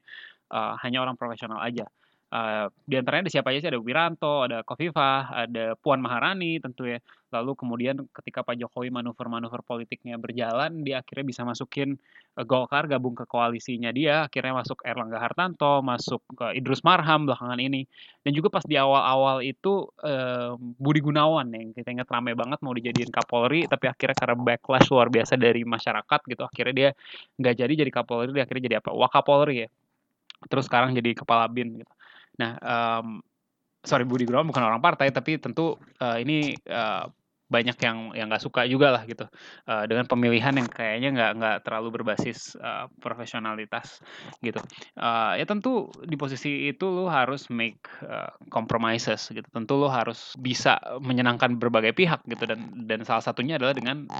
uh, 0.51 0.75
hanya 0.83 0.99
orang 0.99 1.15
profesional 1.15 1.63
aja. 1.63 1.87
Uh, 2.27 2.67
di 2.83 2.99
antaranya 2.99 3.31
ada 3.31 3.33
siapa 3.39 3.55
aja 3.55 3.63
sih? 3.63 3.69
Ada 3.71 3.79
Wiranto, 3.79 4.43
ada 4.43 4.59
Kofifah, 4.59 5.31
ada 5.47 5.79
Puan 5.79 6.03
Maharani 6.03 6.59
tentu 6.59 6.83
ya. 6.83 6.99
Lalu 7.31 7.55
kemudian 7.55 7.95
ketika 8.11 8.43
Pak 8.43 8.59
Jokowi 8.59 8.91
manuver-manuver 8.91 9.63
politiknya 9.63 10.19
berjalan, 10.19 10.83
dia 10.83 10.99
akhirnya 10.99 11.23
bisa 11.23 11.47
masukin 11.47 11.95
uh, 12.35 12.43
Golkar 12.43 12.91
gabung 12.91 13.15
ke 13.15 13.23
koalisinya 13.23 13.95
dia, 13.95 14.27
akhirnya 14.27 14.59
masuk 14.59 14.83
Erlangga 14.83 15.23
Hartanto, 15.23 15.79
masuk 15.79 16.19
ke 16.35 16.59
Idrus 16.59 16.83
Marham 16.83 17.31
belakangan 17.31 17.59
ini. 17.63 17.87
Dan 18.23 18.35
juga 18.35 18.51
pas 18.51 18.63
di 18.67 18.75
awal-awal 18.75 19.47
itu 19.47 19.87
uh, 20.03 20.59
Budi 20.59 20.99
Gunawan 20.99 21.47
yang 21.55 21.71
kita 21.71 21.95
ingat 21.95 22.11
ramai 22.11 22.35
banget 22.35 22.59
mau 22.59 22.75
dijadiin 22.75 23.07
Kapolri, 23.07 23.71
tapi 23.71 23.87
akhirnya 23.87 24.19
karena 24.19 24.35
backlash 24.35 24.91
luar 24.91 25.07
biasa 25.07 25.39
dari 25.39 25.63
masyarakat 25.63 26.19
gitu, 26.27 26.43
akhirnya 26.43 26.75
dia 26.75 26.89
nggak 27.39 27.55
jadi 27.55 27.73
jadi 27.87 27.91
Kapolri, 27.91 28.35
dia 28.35 28.43
akhirnya 28.43 28.63
jadi 28.67 28.77
apa? 28.83 28.91
Wakapolri 28.91 29.63
ya. 29.63 29.69
Terus 30.47 30.69
sekarang 30.69 30.93
jadi 30.93 31.17
kepala 31.17 31.49
BIN 31.49 31.81
gitu. 31.81 31.93
Nah, 32.37 32.51
um, 32.61 33.21
sorry 33.81 34.03
Budi 34.03 34.25
Gunawan 34.25 34.49
bukan 34.49 34.63
orang 34.65 34.81
partai, 34.81 35.09
tapi 35.13 35.41
tentu 35.41 35.77
uh, 36.01 36.17
ini 36.17 36.53
uh, 36.69 37.09
banyak 37.47 37.79
yang 37.79 38.11
yang 38.11 38.27
nggak 38.27 38.43
suka 38.43 38.67
juga 38.67 38.91
lah 38.91 39.07
gitu 39.07 39.23
uh, 39.71 39.83
dengan 39.87 40.03
pemilihan 40.03 40.51
yang 40.51 40.67
kayaknya 40.67 41.15
nggak 41.15 41.31
nggak 41.39 41.57
terlalu 41.63 41.95
berbasis 41.95 42.59
uh, 42.59 42.91
profesionalitas 42.99 44.03
gitu. 44.43 44.59
Uh, 44.99 45.39
ya 45.39 45.47
tentu 45.47 45.87
di 46.03 46.19
posisi 46.19 46.67
itu 46.67 46.85
lo 46.91 47.07
harus 47.07 47.47
make 47.47 47.87
uh, 48.03 48.35
compromises 48.51 49.31
gitu. 49.31 49.47
Tentu 49.47 49.79
lo 49.79 49.87
harus 49.87 50.35
bisa 50.35 50.75
menyenangkan 50.99 51.55
berbagai 51.55 51.95
pihak 51.95 52.27
gitu 52.27 52.43
dan 52.43 52.67
dan 52.83 53.07
salah 53.07 53.23
satunya 53.23 53.55
adalah 53.55 53.71
dengan 53.71 54.11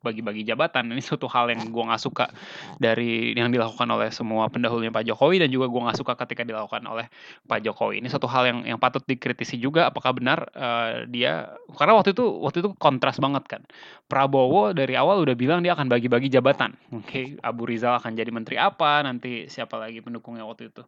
bagi-bagi 0.00 0.42
jabatan. 0.44 0.90
Ini 0.92 1.02
suatu 1.04 1.28
hal 1.28 1.52
yang 1.52 1.68
gue 1.68 1.84
nggak 1.84 2.02
suka 2.02 2.32
dari 2.80 3.36
yang 3.36 3.52
dilakukan 3.52 3.86
oleh 3.88 4.08
semua 4.10 4.48
pendahulunya 4.48 4.92
Pak 4.92 5.04
Jokowi 5.06 5.44
dan 5.44 5.48
juga 5.52 5.68
gue 5.68 5.80
nggak 5.80 5.98
suka 6.00 6.12
ketika 6.24 6.42
dilakukan 6.42 6.82
oleh 6.88 7.06
Pak 7.46 7.60
Jokowi. 7.64 8.00
Ini 8.00 8.08
suatu 8.08 8.26
hal 8.26 8.48
yang 8.48 8.58
yang 8.64 8.78
patut 8.80 9.04
dikritisi 9.04 9.60
juga 9.60 9.92
apakah 9.92 10.16
benar 10.16 10.48
uh, 10.56 11.04
dia 11.06 11.52
karena 11.76 11.92
waktu 11.96 12.16
itu 12.16 12.24
waktu 12.24 12.64
itu 12.64 12.70
kontras 12.80 13.20
banget 13.20 13.44
kan. 13.46 13.62
Prabowo 14.08 14.74
dari 14.74 14.96
awal 14.98 15.22
udah 15.22 15.36
bilang 15.38 15.60
dia 15.62 15.76
akan 15.76 15.86
bagi-bagi 15.86 16.32
jabatan. 16.32 16.74
Oke 16.96 17.04
okay, 17.04 17.24
Abu 17.44 17.68
Rizal 17.68 18.00
akan 18.00 18.16
jadi 18.16 18.30
menteri 18.32 18.56
apa 18.56 19.04
nanti 19.04 19.46
siapa 19.46 19.76
lagi 19.76 20.00
pendukungnya 20.00 20.42
waktu 20.48 20.72
itu. 20.72 20.82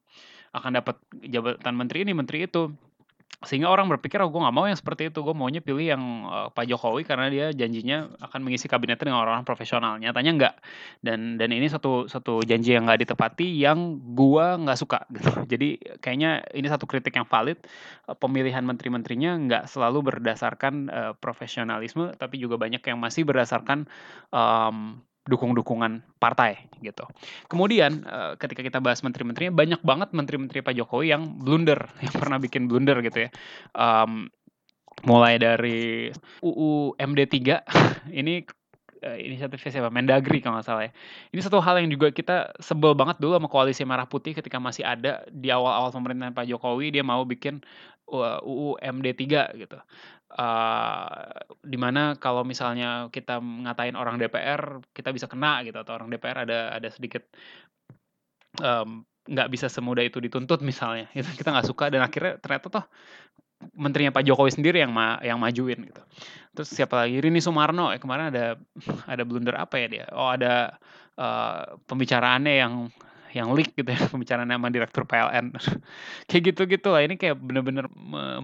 Akan 0.52 0.76
dapat 0.76 1.00
jabatan 1.24 1.72
menteri 1.76 2.04
ini 2.04 2.12
menteri 2.12 2.44
itu 2.44 2.72
sehingga 3.42 3.66
orang 3.66 3.90
berpikir 3.90 4.22
oh 4.22 4.30
gue 4.30 4.38
nggak 4.38 4.54
mau 4.54 4.70
yang 4.70 4.78
seperti 4.78 5.10
itu. 5.10 5.18
Gue 5.26 5.34
maunya 5.34 5.58
pilih 5.58 5.82
yang 5.82 6.02
uh, 6.30 6.48
Pak 6.54 6.62
Jokowi 6.70 7.02
karena 7.02 7.26
dia 7.26 7.50
janjinya 7.50 8.14
akan 8.22 8.40
mengisi 8.46 8.70
kabinetnya 8.70 9.10
dengan 9.10 9.26
orang-orang 9.26 9.42
profesional 9.42 9.98
nyatanya 9.98 10.30
enggak 10.30 10.54
dan 11.02 11.42
dan 11.42 11.50
ini 11.50 11.66
satu 11.66 12.06
satu 12.06 12.46
janji 12.46 12.78
yang 12.78 12.86
nggak 12.86 13.02
ditepati 13.02 13.50
yang 13.58 13.98
gue 14.14 14.46
nggak 14.62 14.78
suka 14.78 15.02
gitu. 15.18 15.32
Jadi 15.50 15.68
kayaknya 15.98 16.46
ini 16.54 16.70
satu 16.70 16.86
kritik 16.86 17.18
yang 17.18 17.26
valid. 17.26 17.58
Uh, 18.06 18.14
pemilihan 18.14 18.62
menteri-menterinya 18.62 19.34
nggak 19.50 19.64
selalu 19.66 20.14
berdasarkan 20.14 20.74
uh, 20.86 21.12
profesionalisme 21.18 22.14
tapi 22.14 22.38
juga 22.38 22.54
banyak 22.54 22.82
yang 22.86 23.02
masih 23.02 23.26
berdasarkan 23.26 23.90
um, 24.30 25.02
dukung-dukungan 25.22 26.02
partai 26.18 26.66
gitu. 26.82 27.06
Kemudian 27.46 28.02
uh, 28.06 28.34
ketika 28.34 28.62
kita 28.66 28.78
bahas 28.82 28.98
menteri-menterinya 29.06 29.54
banyak 29.54 29.80
banget 29.86 30.08
menteri-menteri 30.10 30.66
Pak 30.66 30.74
Jokowi 30.74 31.14
yang 31.14 31.38
blunder, 31.38 31.78
yang 32.04 32.14
pernah 32.14 32.38
bikin 32.42 32.66
blunder 32.66 32.98
gitu 33.06 33.28
ya. 33.28 33.30
Um, 33.74 34.26
mulai 35.06 35.40
dari 35.40 36.10
UU 36.44 36.98
MD3 36.98 37.38
ini 38.20 38.42
uh, 39.06 39.18
inisiatifnya 39.18 39.70
siapa? 39.78 39.90
Mendagri 39.94 40.42
kalau 40.42 40.58
nggak 40.58 40.66
salah 40.66 40.90
ya. 40.90 40.92
Ini 41.30 41.40
satu 41.42 41.62
hal 41.62 41.78
yang 41.82 41.90
juga 41.94 42.10
kita 42.10 42.58
sebel 42.58 42.98
banget 42.98 43.22
dulu 43.22 43.38
sama 43.38 43.46
koalisi 43.46 43.86
Merah 43.86 44.10
Putih 44.10 44.34
ketika 44.34 44.58
masih 44.58 44.82
ada 44.82 45.22
di 45.30 45.54
awal-awal 45.54 45.94
pemerintahan 45.94 46.34
Pak 46.34 46.50
Jokowi 46.50 46.98
dia 46.98 47.06
mau 47.06 47.22
bikin 47.22 47.62
UU 48.10 48.82
MD3 48.82 49.22
gitu. 49.54 49.78
Uh, 50.32 51.28
di 51.60 51.76
mana 51.76 52.16
kalau 52.16 52.40
misalnya 52.40 53.12
kita 53.12 53.36
ngatain 53.36 53.92
orang 53.92 54.16
DPR 54.16 54.80
kita 54.96 55.12
bisa 55.12 55.28
kena 55.28 55.60
gitu 55.60 55.76
atau 55.76 55.92
orang 55.92 56.08
DPR 56.08 56.48
ada 56.48 56.72
ada 56.72 56.88
sedikit 56.88 57.20
nggak 59.28 59.48
um, 59.48 59.52
bisa 59.52 59.68
semudah 59.68 60.00
itu 60.00 60.24
dituntut 60.24 60.64
misalnya. 60.64 61.12
Itu 61.12 61.28
kita 61.36 61.52
nggak 61.52 61.68
suka 61.68 61.92
dan 61.92 62.00
akhirnya 62.08 62.40
ternyata 62.40 62.72
toh 62.72 62.84
menterinya 63.76 64.10
Pak 64.10 64.26
Jokowi 64.26 64.50
sendiri 64.50 64.82
yang 64.82 64.90
ma 64.90 65.20
yang 65.22 65.38
majuin 65.38 65.86
gitu. 65.86 66.02
Terus 66.56 66.68
siapa 66.72 67.04
lagi? 67.04 67.20
Rini 67.22 67.38
Sumarno. 67.38 67.92
Ya 67.92 68.00
kemarin 68.00 68.32
ada 68.34 68.56
ada 69.12 69.22
blunder 69.22 69.54
apa 69.54 69.78
ya 69.78 69.86
dia? 69.86 70.06
Oh 70.16 70.32
ada 70.32 70.80
uh, 71.20 71.76
pembicaraannya 71.86 72.54
yang 72.56 72.88
yang 73.32 73.52
leak 73.56 73.72
gitu 73.74 73.88
ya 73.88 74.00
pembicaraan 74.12 74.48
nama 74.48 74.68
direktur 74.68 75.08
PLN 75.08 75.56
kayak 76.28 76.42
gitu 76.52 76.62
gitu 76.68 76.88
lah 76.92 77.02
ini 77.04 77.16
kayak 77.16 77.40
bener-bener 77.40 77.88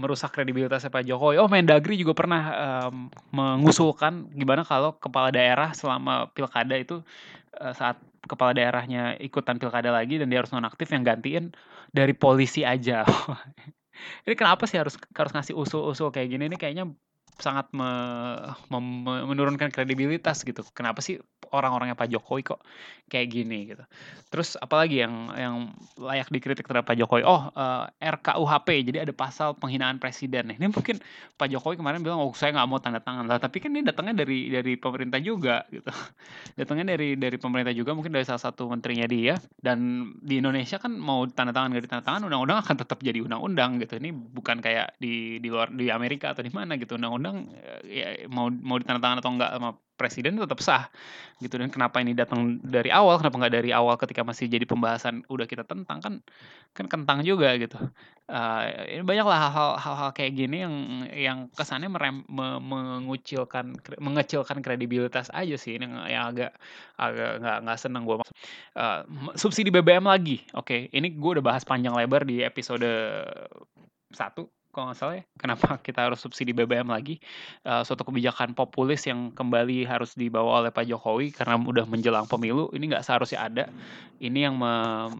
merusak 0.00 0.32
kredibilitasnya 0.32 0.88
Pak 0.88 1.04
Jokowi. 1.04 1.36
Oh 1.36 1.48
Mendagri 1.48 2.00
juga 2.00 2.16
pernah 2.16 2.42
um, 2.88 3.12
mengusulkan 3.32 4.32
gimana 4.32 4.64
kalau 4.64 4.96
kepala 4.96 5.28
daerah 5.28 5.76
selama 5.76 6.32
pilkada 6.32 6.74
itu 6.76 7.04
uh, 7.60 7.72
saat 7.76 8.00
kepala 8.24 8.52
daerahnya 8.52 9.16
ikutan 9.20 9.56
pilkada 9.56 9.92
lagi 9.92 10.20
dan 10.20 10.28
dia 10.28 10.42
harus 10.42 10.52
nonaktif 10.52 10.90
yang 10.92 11.04
gantiin 11.04 11.54
dari 11.92 12.12
polisi 12.12 12.64
aja. 12.64 13.04
Ini 14.24 14.34
kenapa 14.38 14.68
sih 14.70 14.78
harus 14.78 14.94
harus 14.94 15.32
ngasih 15.34 15.54
usul-usul 15.58 16.14
kayak 16.14 16.28
gini? 16.30 16.46
Ini 16.46 16.56
kayaknya 16.60 16.84
sangat 17.38 17.70
me, 17.70 17.90
me, 18.68 18.78
menurunkan 19.30 19.70
kredibilitas 19.70 20.42
gitu. 20.42 20.66
Kenapa 20.74 20.98
sih 20.98 21.22
orang-orangnya 21.52 21.96
Pak 21.96 22.10
Jokowi 22.12 22.42
kok 22.44 22.60
kayak 23.08 23.28
gini 23.32 23.72
gitu. 23.72 23.84
Terus 24.28 24.60
apalagi 24.60 25.00
yang 25.00 25.32
yang 25.32 25.54
layak 25.96 26.28
dikritik 26.28 26.68
terhadap 26.68 26.84
Pak 26.84 26.96
Jokowi? 27.00 27.24
Oh, 27.24 27.48
uh, 27.56 27.88
eh, 27.88 28.12
RKUHP. 28.12 28.68
Jadi 28.92 28.98
ada 29.08 29.12
pasal 29.16 29.56
penghinaan 29.56 29.96
presiden. 29.96 30.52
Ini 30.52 30.68
mungkin 30.68 31.00
Pak 31.40 31.48
Jokowi 31.48 31.80
kemarin 31.80 32.04
bilang 32.04 32.20
oh 32.20 32.32
saya 32.36 32.52
nggak 32.52 32.68
mau 32.68 32.80
tanda 32.82 33.00
tangan 33.00 33.24
lah, 33.24 33.40
tapi 33.40 33.64
kan 33.64 33.72
ini 33.72 33.86
datangnya 33.86 34.20
dari 34.24 34.52
dari 34.52 34.76
pemerintah 34.76 35.20
juga 35.22 35.64
gitu. 35.72 35.88
datangnya 36.60 36.96
dari 36.96 37.16
dari 37.16 37.36
pemerintah 37.40 37.72
juga 37.72 37.96
mungkin 37.96 38.12
dari 38.12 38.28
salah 38.28 38.42
satu 38.42 38.68
menterinya 38.68 39.08
dia 39.08 39.40
dan 39.64 40.10
di 40.20 40.42
Indonesia 40.42 40.76
kan 40.76 40.92
mau 40.92 41.24
tanda 41.30 41.56
tangan 41.56 41.72
nggak 41.72 41.84
ditanda 41.88 42.04
tangan 42.04 42.28
undang-undang 42.28 42.58
akan 42.60 42.76
tetap 42.76 42.98
jadi 43.00 43.24
undang-undang 43.24 43.80
gitu. 43.80 43.96
Ini 43.96 44.10
bukan 44.12 44.60
kayak 44.60 45.00
di 45.00 45.40
di 45.40 45.48
luar 45.48 45.72
di 45.72 45.88
Amerika 45.88 46.36
atau 46.36 46.44
di 46.44 46.52
mana 46.52 46.76
gitu. 46.76 47.00
Undang-undang 47.00 47.27
undang-undang 47.28 47.38
ya 47.84 48.08
mau 48.28 48.48
mau 48.50 48.76
ditandatangan 48.80 49.18
atau 49.20 49.30
enggak 49.32 49.50
sama 49.54 49.70
presiden 49.98 50.38
tetap 50.38 50.62
sah 50.62 50.86
gitu. 51.42 51.58
Dan 51.58 51.68
kenapa 51.74 51.98
ini 51.98 52.14
datang 52.14 52.62
dari 52.62 52.88
awal 52.94 53.18
kenapa 53.18 53.36
nggak 53.42 53.54
dari 53.58 53.70
awal 53.74 53.98
ketika 53.98 54.22
masih 54.22 54.46
jadi 54.46 54.64
pembahasan 54.64 55.26
udah 55.26 55.46
kita 55.50 55.66
tentang 55.66 55.98
kan 55.98 56.14
kan 56.72 56.86
kentang 56.86 57.26
juga 57.26 57.58
gitu. 57.58 57.76
Uh, 58.28 58.62
ini 58.86 59.02
banyaklah 59.02 59.50
hal-hal 59.50 59.70
hal-hal 59.80 60.10
kayak 60.14 60.32
gini 60.36 60.56
yang 60.62 60.74
yang 61.10 61.38
kesannya 61.50 61.90
merem, 61.90 62.22
me, 62.30 62.62
mengucilkan 62.62 63.74
mengecilkan 63.98 64.62
kredibilitas 64.62 65.32
aja 65.34 65.56
sih. 65.58 65.76
Ini 65.76 65.90
yang 66.06 66.30
agak 66.30 66.54
agak 66.94 67.30
nggak 67.42 67.58
nggak 67.66 67.78
seneng 67.80 68.02
gue 68.06 68.16
uh, 68.22 69.02
subsidi 69.34 69.74
BBM 69.74 70.06
lagi. 70.06 70.46
Oke 70.54 70.88
okay, 70.88 70.94
ini 70.94 71.10
gue 71.16 71.30
udah 71.40 71.44
bahas 71.44 71.66
panjang 71.66 71.96
lebar 71.98 72.22
di 72.22 72.46
episode 72.46 72.86
satu 74.14 74.57
kalau 74.78 74.94
nggak 74.94 75.00
salah 75.02 75.14
ya 75.18 75.24
kenapa 75.34 75.66
kita 75.86 76.06
harus 76.06 76.22
subsidi 76.22 76.54
BBM 76.54 76.86
lagi? 76.86 77.18
Uh, 77.66 77.82
suatu 77.82 78.06
kebijakan 78.06 78.54
populis 78.54 79.02
yang 79.10 79.34
kembali 79.34 79.82
harus 79.82 80.14
dibawa 80.14 80.62
oleh 80.62 80.70
Pak 80.70 80.86
Jokowi 80.86 81.34
karena 81.34 81.58
udah 81.58 81.82
menjelang 81.90 82.30
pemilu 82.30 82.70
ini 82.70 82.94
nggak 82.94 83.02
seharusnya 83.02 83.42
ada. 83.42 83.64
Ini 84.22 84.50
yang 84.50 84.54
me, 84.54 84.70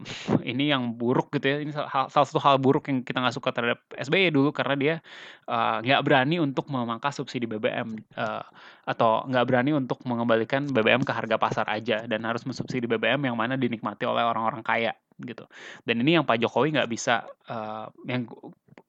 ini 0.51 0.71
yang 0.71 0.95
buruk 0.95 1.35
gitu 1.35 1.47
ya. 1.51 1.57
Ini 1.59 1.75
salah, 1.75 2.07
salah 2.07 2.27
satu 2.27 2.39
hal 2.39 2.55
buruk 2.55 2.87
yang 2.87 3.03
kita 3.03 3.19
nggak 3.19 3.35
suka 3.35 3.51
terhadap 3.51 3.83
SBY 3.99 4.31
dulu 4.31 4.55
karena 4.55 4.75
dia 4.79 4.95
eh, 5.43 5.77
nggak 5.83 5.99
uh, 5.99 6.05
berani 6.07 6.39
untuk 6.39 6.71
memangkas 6.71 7.19
subsidi 7.19 7.43
BBM 7.43 7.99
uh, 8.15 8.39
eh, 8.39 8.43
atau 8.87 9.27
nggak 9.27 9.43
berani 9.43 9.75
untuk 9.75 9.99
mengembalikan 10.07 10.71
BBM 10.71 11.03
ke 11.03 11.11
harga 11.11 11.35
pasar 11.35 11.67
aja 11.67 12.07
dan 12.07 12.23
harus 12.23 12.47
mensubsidi 12.47 12.87
BBM 12.87 13.27
yang 13.27 13.35
mana 13.35 13.59
dinikmati 13.59 14.07
oleh 14.07 14.23
orang-orang 14.23 14.63
kaya 14.63 14.95
gitu. 15.19 15.43
Dan 15.83 15.99
ini 15.99 16.15
yang 16.15 16.23
Pak 16.23 16.39
Jokowi 16.39 16.79
nggak 16.79 16.89
bisa 16.91 17.27
uh, 17.51 17.91
yang 18.07 18.23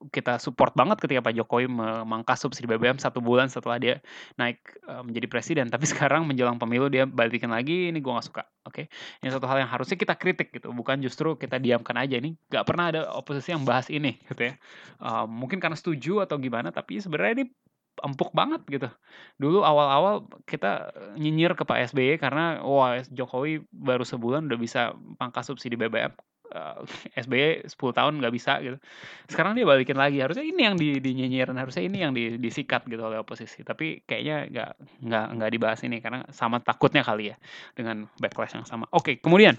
kita 0.08 0.40
support 0.40 0.72
banget 0.72 0.96
ketika 1.04 1.20
Pak 1.20 1.36
Jokowi 1.36 1.68
memangkas 1.68 2.40
subsidi 2.40 2.64
BBM 2.64 2.96
satu 2.96 3.20
bulan 3.20 3.52
setelah 3.52 3.76
dia 3.76 4.00
naik 4.40 4.56
uh, 4.88 5.04
menjadi 5.04 5.28
presiden. 5.28 5.68
Tapi 5.68 5.84
sekarang 5.92 6.24
menjelang 6.24 6.56
pemilu 6.56 6.88
dia 6.88 7.04
balikin 7.04 7.52
lagi, 7.52 7.92
ini 7.92 8.00
gue 8.00 8.08
gak 8.08 8.24
suka. 8.24 8.42
Oke, 8.64 8.88
okay? 8.88 9.20
ini 9.20 9.28
satu 9.28 9.44
hal 9.44 9.60
yang 9.60 9.70
harusnya 9.70 10.00
kita 10.00 10.16
kritik 10.16 10.52
gitu, 10.56 10.72
bukan 10.72 11.00
justru 11.04 11.36
kita 11.36 11.60
diamkan 11.60 11.96
aja. 12.00 12.16
Ini 12.16 12.32
gak 12.48 12.64
pernah 12.64 12.88
ada 12.88 13.00
oposisi 13.12 13.52
yang 13.52 13.68
bahas 13.68 13.92
ini 13.92 14.16
gitu 14.24 14.48
ya. 14.48 14.54
Uh, 14.96 15.28
mungkin 15.28 15.60
karena 15.60 15.76
setuju 15.76 16.24
atau 16.24 16.40
gimana, 16.40 16.72
tapi 16.72 16.96
sebenarnya 16.96 17.44
ini 17.44 17.44
empuk 18.00 18.32
banget 18.32 18.64
gitu. 18.72 18.88
Dulu 19.36 19.60
awal-awal 19.60 20.24
kita 20.48 20.88
nyinyir 21.20 21.52
ke 21.52 21.68
Pak 21.68 21.92
SBY 21.92 22.16
karena 22.16 22.64
wah 22.64 23.04
Jokowi 23.12 23.68
baru 23.68 24.08
sebulan 24.08 24.48
udah 24.48 24.56
bisa 24.56 24.96
pangkas 25.20 25.52
subsidi 25.52 25.76
BBM 25.76 26.16
uh, 26.50 26.82
SBY 27.16 27.66
10 27.66 27.74
tahun 27.74 28.12
nggak 28.20 28.34
bisa 28.34 28.60
gitu. 28.60 28.76
Sekarang 29.26 29.56
dia 29.56 29.64
balikin 29.66 29.98
lagi. 29.98 30.20
Harusnya 30.20 30.44
ini 30.44 30.60
yang 30.66 30.76
di, 30.76 30.98
dinyinyirin, 30.98 31.56
harusnya 31.56 31.82
ini 31.86 31.98
yang 32.02 32.12
di, 32.12 32.36
disikat 32.36 32.86
gitu 32.86 33.00
oleh 33.00 33.18
oposisi. 33.22 33.62
Tapi 33.62 34.04
kayaknya 34.04 34.36
nggak 34.50 34.70
nggak 35.06 35.26
nggak 35.38 35.50
dibahas 35.50 35.80
ini 35.86 35.98
karena 35.98 36.26
sama 36.30 36.60
takutnya 36.60 37.02
kali 37.02 37.32
ya 37.32 37.36
dengan 37.74 38.06
backlash 38.18 38.54
yang 38.58 38.66
sama. 38.66 38.86
Oke, 38.92 39.18
kemudian 39.18 39.56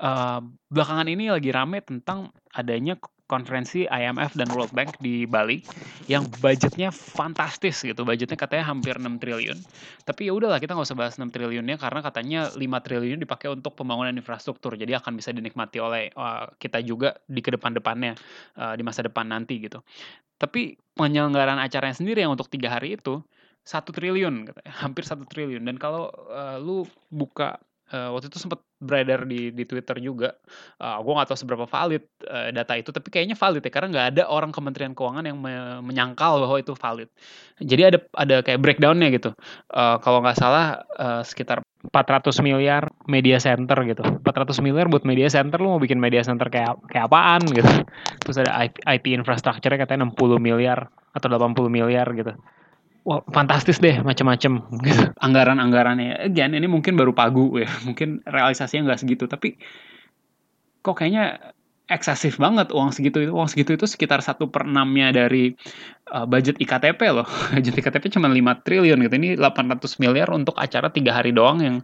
uh, 0.00 0.40
belakangan 0.68 1.06
ini 1.06 1.30
lagi 1.30 1.50
rame 1.54 1.80
tentang 1.84 2.34
adanya 2.54 2.98
konferensi 3.24 3.88
IMF 3.88 4.36
dan 4.36 4.52
World 4.52 4.76
Bank 4.76 5.00
di 5.00 5.24
Bali 5.24 5.64
yang 6.12 6.28
budgetnya 6.44 6.92
fantastis 6.92 7.80
gitu. 7.80 8.04
Budgetnya 8.04 8.36
katanya 8.36 8.68
hampir 8.68 9.00
6 9.00 9.16
triliun. 9.16 9.58
Tapi 10.04 10.28
ya 10.28 10.32
udahlah 10.36 10.60
kita 10.60 10.76
nggak 10.76 10.86
usah 10.86 10.98
bahas 10.98 11.14
6 11.16 11.32
triliunnya 11.32 11.80
karena 11.80 12.00
katanya 12.04 12.40
5 12.52 12.60
triliun 12.60 13.18
dipakai 13.24 13.48
untuk 13.56 13.72
pembangunan 13.72 14.12
infrastruktur. 14.12 14.76
Jadi 14.76 14.92
akan 14.92 15.16
bisa 15.16 15.32
dinikmati 15.32 15.80
oleh 15.80 16.12
uh, 16.12 16.52
kita 16.60 16.84
juga 16.84 17.16
di 17.24 17.40
ke 17.40 17.48
depan 17.56 17.72
depannya 17.72 18.12
uh, 18.60 18.76
di 18.76 18.84
masa 18.84 19.00
depan 19.00 19.24
nanti 19.32 19.56
gitu. 19.64 19.80
Tapi 20.36 20.76
penyelenggaraan 20.92 21.56
acaranya 21.56 21.96
sendiri 21.96 22.20
yang 22.20 22.36
untuk 22.36 22.52
tiga 22.52 22.68
hari 22.76 23.00
itu 23.00 23.24
satu 23.64 23.96
triliun 23.96 24.52
hampir 24.68 25.08
satu 25.08 25.24
triliun. 25.24 25.64
Dan 25.64 25.80
kalau 25.80 26.12
uh, 26.28 26.60
lu 26.60 26.84
buka 27.08 27.56
uh, 27.92 28.14
waktu 28.16 28.32
itu 28.32 28.38
sempat 28.40 28.62
beredar 28.80 29.28
di 29.28 29.52
di 29.52 29.64
Twitter 29.68 29.96
juga. 30.00 30.36
Uh, 30.80 31.00
gue 31.04 31.12
nggak 31.12 31.28
tahu 31.28 31.38
seberapa 31.40 31.66
valid 31.68 32.04
uh, 32.28 32.48
data 32.54 32.72
itu, 32.78 32.88
tapi 32.94 33.08
kayaknya 33.12 33.36
valid 33.36 33.60
ya 33.64 33.72
karena 33.72 33.88
nggak 33.92 34.06
ada 34.16 34.22
orang 34.30 34.54
Kementerian 34.54 34.92
Keuangan 34.96 35.24
yang 35.26 35.36
me 35.40 35.82
menyangkal 35.84 36.40
bahwa 36.40 36.56
itu 36.56 36.72
valid. 36.72 37.08
Jadi 37.60 37.82
ada 37.84 37.98
ada 38.16 38.36
kayak 38.40 38.60
breakdownnya 38.62 39.08
gitu. 39.12 39.30
Uh, 39.68 40.00
kalau 40.00 40.24
nggak 40.24 40.38
salah 40.38 40.86
uh, 40.96 41.20
sekitar 41.26 41.60
400 41.92 42.32
miliar 42.40 42.88
media 43.04 43.36
center 43.36 43.76
gitu. 43.84 44.04
400 44.24 44.56
miliar 44.64 44.88
buat 44.88 45.04
media 45.04 45.28
center 45.28 45.60
lu 45.60 45.76
mau 45.76 45.82
bikin 45.82 46.00
media 46.00 46.24
center 46.24 46.48
kayak 46.48 46.80
kayak 46.88 47.12
apaan 47.12 47.44
gitu. 47.52 47.68
Terus 48.24 48.36
ada 48.40 48.64
IP, 48.64 48.80
IP 48.80 49.04
infrastructure 49.12 49.74
katanya 49.76 50.08
60 50.08 50.40
miliar 50.40 50.88
atau 51.12 51.28
80 51.28 51.68
miliar 51.68 52.08
gitu 52.16 52.32
wah 53.04 53.20
fantastis 53.30 53.78
deh 53.78 54.00
macam-macam 54.00 54.64
gitu. 54.80 55.04
anggaran-anggarannya. 55.20 56.32
Again 56.32 56.56
ini 56.56 56.66
mungkin 56.66 56.96
baru 56.96 57.12
pagu 57.12 57.52
ya. 57.60 57.68
Mungkin 57.86 58.24
realisasinya 58.24 58.90
nggak 58.92 59.00
segitu. 59.04 59.28
Tapi 59.28 59.60
kok 60.80 60.96
kayaknya 60.96 61.54
eksesif 61.84 62.40
banget 62.40 62.72
uang 62.72 62.96
segitu 62.96 63.20
itu. 63.20 63.32
Uang 63.36 63.44
segitu 63.52 63.76
itu 63.76 63.84
sekitar 63.84 64.24
satu 64.24 64.48
per 64.48 64.64
enamnya 64.64 65.12
dari 65.12 65.52
uh, 66.16 66.24
budget 66.24 66.56
iktp 66.56 67.00
loh. 67.12 67.28
Budget 67.54 67.76
iktp 67.76 68.08
cuma 68.08 68.32
5 68.32 68.64
triliun 68.64 68.98
gitu. 69.04 69.14
Ini 69.20 69.36
800 69.36 70.00
miliar 70.00 70.32
untuk 70.32 70.56
acara 70.56 70.88
tiga 70.88 71.12
hari 71.12 71.36
doang 71.36 71.60
yang 71.60 71.76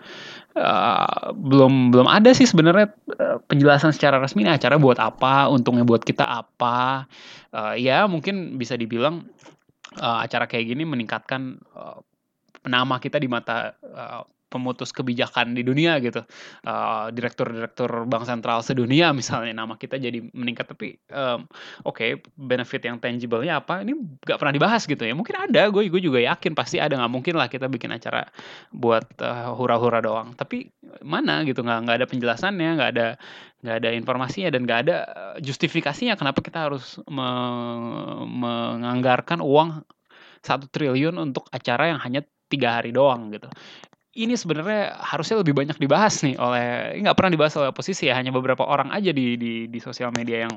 uh, 0.57 1.37
belum 1.37 1.93
belum 1.93 2.09
ada 2.09 2.33
sih 2.33 2.49
sebenarnya 2.49 2.97
uh, 3.21 3.45
penjelasan 3.45 3.93
secara 3.93 4.17
resmi. 4.17 4.49
Ini 4.49 4.57
acara 4.57 4.81
buat 4.81 4.97
apa? 4.97 5.53
Untungnya 5.53 5.85
buat 5.85 6.01
kita 6.01 6.25
apa? 6.25 7.05
Uh, 7.53 7.77
ya 7.77 8.09
mungkin 8.09 8.57
bisa 8.57 8.81
dibilang 8.81 9.29
uh, 9.99 10.19
acara 10.23 10.47
kayak 10.47 10.71
gini 10.71 10.87
meningkatkan 10.87 11.59
uh, 11.75 11.99
nama 12.69 13.01
kita 13.03 13.19
di 13.19 13.27
mata 13.27 13.75
uh, 13.83 14.23
pemutus 14.51 14.91
kebijakan 14.91 15.55
di 15.55 15.63
dunia 15.63 16.03
gitu. 16.03 16.27
Direktur-direktur 17.15 17.91
uh, 17.91 18.07
bank 18.11 18.27
sentral 18.27 18.61
sedunia 18.67 19.15
misalnya 19.21 19.55
nama 19.55 19.79
kita 19.79 19.97
jadi 19.97 20.21
meningkat. 20.35 20.75
Tapi 20.75 20.99
um, 21.15 21.47
oke 21.87 21.97
okay, 21.97 22.11
benefit 22.35 22.83
yang 22.85 22.99
tangible-nya 22.99 23.63
apa? 23.63 23.87
Ini 23.87 23.95
gak 24.27 24.43
pernah 24.43 24.55
dibahas 24.55 24.85
gitu 24.85 25.07
ya. 25.07 25.15
Mungkin 25.15 25.39
ada 25.39 25.71
gue 25.71 25.87
gue 25.87 26.03
juga 26.03 26.19
yakin 26.19 26.53
pasti 26.59 26.83
ada. 26.83 26.99
Nggak 26.99 27.13
mungkin 27.15 27.35
lah 27.39 27.47
kita 27.47 27.71
bikin 27.71 27.95
acara 27.95 28.27
buat 28.75 29.07
uh, 29.23 29.55
hura-hura 29.55 30.03
doang. 30.03 30.35
Tapi 30.35 30.67
mana 31.01 31.47
gitu 31.47 31.63
nggak 31.63 31.79
nggak 31.87 31.97
ada 32.03 32.07
penjelasannya 32.11 32.71
nggak 32.77 32.91
ada 32.99 33.07
nggak 33.61 33.77
ada 33.85 33.91
informasinya 33.93 34.49
dan 34.53 34.65
nggak 34.65 34.81
ada 34.89 34.97
eh, 35.05 35.37
justifikasinya 35.45 36.17
kenapa 36.17 36.41
kita 36.41 36.69
harus 36.69 36.97
me 37.09 37.29
menganggarkan 38.25 39.45
uang 39.45 39.85
satu 40.41 40.67
triliun 40.73 41.21
untuk 41.21 41.45
acara 41.53 41.93
yang 41.93 42.01
hanya 42.01 42.25
tiga 42.49 42.81
hari 42.81 42.91
doang 42.91 43.31
gitu 43.31 43.47
ini 44.11 44.35
sebenarnya 44.35 44.99
harusnya 44.99 45.39
lebih 45.39 45.55
banyak 45.55 45.79
dibahas 45.79 46.27
nih 46.27 46.35
oleh 46.35 46.99
nggak 46.99 47.15
pernah 47.15 47.31
dibahas 47.31 47.55
oleh 47.63 47.71
oposisi 47.71 48.11
ya 48.11 48.19
hanya 48.19 48.35
beberapa 48.35 48.67
orang 48.67 48.91
aja 48.91 49.15
di 49.15 49.39
di 49.39 49.71
di 49.71 49.79
sosial 49.79 50.11
media 50.11 50.51
yang 50.51 50.55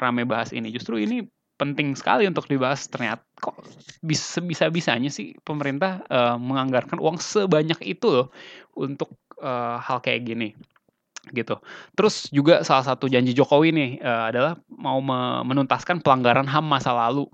rame 0.00 0.24
bahas 0.24 0.56
ini 0.56 0.72
justru 0.72 0.96
ini 0.96 1.24
penting 1.54 1.94
sekali 1.94 2.26
untuk 2.26 2.48
dibahas 2.50 2.88
ternyata 2.90 3.22
kok 3.38 3.60
bisa 4.02 4.42
bisa 4.42 4.72
bisanya 4.72 5.12
sih 5.12 5.36
pemerintah 5.46 6.02
uh, 6.10 6.36
menganggarkan 6.40 6.98
uang 6.98 7.20
sebanyak 7.20 7.78
itu 7.84 8.10
loh 8.10 8.26
untuk 8.74 9.14
uh, 9.38 9.78
hal 9.78 10.02
kayak 10.02 10.24
gini 10.26 10.56
gitu. 11.32 11.56
Terus 11.96 12.28
juga 12.28 12.60
salah 12.66 12.84
satu 12.84 13.08
janji 13.08 13.32
Jokowi 13.32 13.72
nih 13.72 13.90
uh, 14.04 14.28
adalah 14.28 14.52
mau 14.68 15.00
menuntaskan 15.46 16.04
pelanggaran 16.04 16.44
HAM 16.44 16.66
masa 16.68 16.92
lalu. 16.92 17.24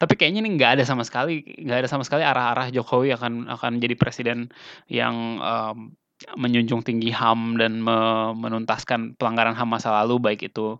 Tapi 0.00 0.12
kayaknya 0.16 0.40
ini 0.42 0.56
nggak 0.56 0.80
ada 0.80 0.84
sama 0.86 1.04
sekali, 1.06 1.44
nggak 1.44 1.86
ada 1.86 1.88
sama 1.90 2.02
sekali 2.02 2.24
arah-arah 2.24 2.72
Jokowi 2.72 3.14
akan 3.14 3.46
akan 3.52 3.72
jadi 3.78 3.94
presiden 3.94 4.48
yang 4.88 5.38
um, 5.38 5.94
menjunjung 6.36 6.84
tinggi 6.84 7.12
HAM 7.12 7.56
dan 7.56 7.80
me 7.80 8.32
menuntaskan 8.36 9.16
pelanggaran 9.16 9.56
HAM 9.56 9.68
masa 9.72 9.92
lalu 9.92 10.20
baik 10.20 10.52
itu 10.52 10.76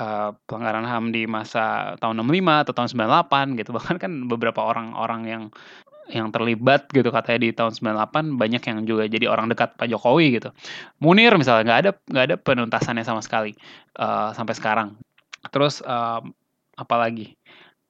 uh, 0.00 0.30
pelanggaran 0.48 0.86
HAM 0.86 1.12
di 1.12 1.28
masa 1.28 1.96
tahun 2.00 2.24
65 2.24 2.64
atau 2.64 2.72
tahun 2.72 2.88
98 3.56 3.60
gitu. 3.60 3.70
Bahkan 3.76 3.96
kan 4.00 4.12
beberapa 4.30 4.64
orang-orang 4.64 5.22
yang 5.28 5.44
yang 6.08 6.32
terlibat 6.32 6.88
gitu 6.88 7.12
katanya 7.12 7.40
di 7.44 7.50
tahun 7.52 7.76
98 7.76 8.40
banyak 8.40 8.62
yang 8.64 8.78
juga 8.88 9.04
jadi 9.04 9.28
orang 9.28 9.52
dekat 9.52 9.76
Pak 9.76 9.92
Jokowi 9.92 10.40
gitu. 10.40 10.56
Munir 11.04 11.36
misalnya 11.36 11.68
nggak 11.68 11.80
ada 11.84 11.90
nggak 12.08 12.24
ada 12.32 12.36
penuntasannya 12.40 13.04
sama 13.04 13.20
sekali 13.20 13.52
uh, 14.00 14.32
sampai 14.32 14.56
sekarang. 14.56 14.96
Terus 15.52 15.84
uh, 15.84 16.24
apalagi 16.80 17.36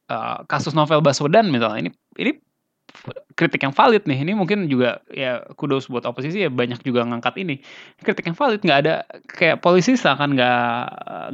uh, 0.09 0.45
kasus 0.49 0.73
novel 0.75 1.01
Baswedan 1.05 1.49
misalnya 1.53 1.89
ini 1.89 1.91
ini 2.19 2.33
kritik 3.39 3.63
yang 3.63 3.71
valid 3.71 4.03
nih. 4.03 4.27
Ini 4.27 4.35
mungkin 4.35 4.67
juga 4.67 4.99
ya 5.15 5.47
kudos 5.55 5.87
buat 5.87 6.03
oposisi 6.03 6.43
ya 6.43 6.51
banyak 6.51 6.83
juga 6.83 7.07
ngangkat 7.07 7.39
ini. 7.39 7.63
Kritik 8.03 8.27
yang 8.27 8.35
valid 8.35 8.67
nggak 8.67 8.79
ada 8.83 9.07
kayak 9.31 9.63
polisi 9.63 9.95
seakan 9.95 10.35
nggak 10.35 10.75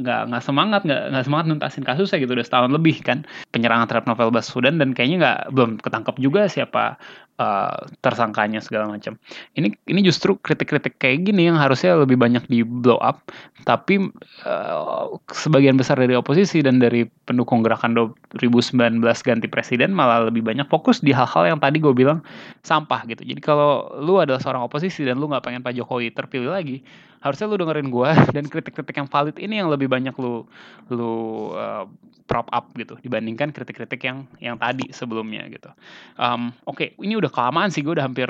nggak 0.05 0.21
nggak 0.29 0.43
semangat 0.45 0.81
nggak 0.85 1.03
nggak 1.09 1.25
semangat 1.25 1.45
nuntasin 1.49 1.81
kasusnya 1.81 2.21
gitu 2.21 2.37
udah 2.37 2.45
setahun 2.45 2.69
lebih 2.69 3.01
kan 3.01 3.25
penyerangan 3.49 3.89
terhadap 3.89 4.05
Novel 4.05 4.29
Baswedan 4.29 4.77
dan 4.77 4.93
kayaknya 4.93 5.17
nggak 5.17 5.39
belum 5.57 5.71
ketangkep 5.81 6.15
juga 6.21 6.45
siapa 6.45 7.01
uh, 7.39 7.77
tersangkanya 7.99 8.63
segala 8.63 8.91
macam. 8.91 9.19
Ini 9.55 9.71
ini 9.87 9.99
justru 10.03 10.39
kritik-kritik 10.39 10.99
kayak 10.99 11.27
gini 11.27 11.47
yang 11.47 11.57
harusnya 11.59 11.95
lebih 11.99 12.19
banyak 12.19 12.47
di 12.47 12.63
blow 12.63 12.99
up, 12.99 13.31
tapi 13.67 14.11
uh, 14.47 15.05
sebagian 15.31 15.75
besar 15.75 15.99
dari 15.99 16.15
oposisi 16.15 16.63
dan 16.63 16.79
dari 16.79 17.07
pendukung 17.27 17.63
gerakan 17.63 17.95
2019 18.35 19.01
ganti 19.01 19.47
presiden 19.49 19.91
malah 19.95 20.27
lebih 20.27 20.43
banyak 20.45 20.67
fokus 20.67 21.01
di 21.01 21.11
hal-hal 21.15 21.55
yang 21.55 21.59
tadi 21.59 21.79
gue 21.79 21.93
bilang 21.95 22.19
sampah 22.61 23.07
gitu. 23.07 23.23
Jadi 23.23 23.39
kalau 23.39 23.89
lu 24.03 24.19
adalah 24.19 24.37
seorang 24.37 24.67
oposisi 24.67 25.07
dan 25.07 25.17
lu 25.17 25.31
nggak 25.31 25.41
pengen 25.41 25.63
Pak 25.63 25.73
Jokowi 25.73 26.11
terpilih 26.11 26.51
lagi, 26.51 26.83
harusnya 27.23 27.47
lu 27.49 27.57
dengerin 27.57 27.89
gue 27.89 28.09
dan 28.35 28.45
kritik-kritik 28.45 28.95
yang 28.99 29.09
valid 29.09 29.39
ini 29.39 29.63
yang 29.63 29.71
lebih 29.71 29.87
banyak 29.87 30.13
lu 30.19 30.43
lu 30.91 31.11
uh, 31.55 31.87
prop 32.29 32.51
up 32.51 32.69
gitu 32.75 32.97
dibandingkan 33.01 33.55
kritik-kritik 33.55 34.01
yang 34.03 34.27
yang 34.37 34.59
tadi 34.59 34.91
sebelumnya 34.91 35.47
gitu. 35.49 35.71
Um, 36.19 36.51
Oke, 36.67 36.93
okay, 36.93 37.01
ini 37.01 37.17
udah 37.17 37.31
kelamaan 37.31 37.71
sih 37.71 37.81
gue 37.81 37.95
udah 37.95 38.05
hampir 38.05 38.29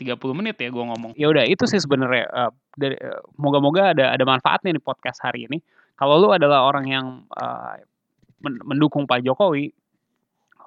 30 0.00 0.16
menit 0.32 0.56
ya 0.56 0.72
gue 0.72 0.84
ngomong. 0.84 1.12
Ya 1.20 1.28
udah 1.28 1.44
itu 1.44 1.68
sih 1.68 1.76
sebenarnya 1.76 2.24
uh, 2.32 2.52
dari 2.78 2.96
uh, 2.96 3.20
moga-moga 3.36 3.92
ada 3.92 4.16
ada 4.16 4.24
manfaatnya 4.24 4.72
di 4.72 4.80
podcast 4.80 5.20
hari 5.20 5.44
ini. 5.44 5.60
Kalau 6.00 6.16
lu 6.16 6.32
adalah 6.32 6.64
orang 6.64 6.88
yang 6.88 7.06
uh, 7.36 7.76
mendukung 8.40 9.04
Pak 9.04 9.20
Jokowi, 9.20 9.68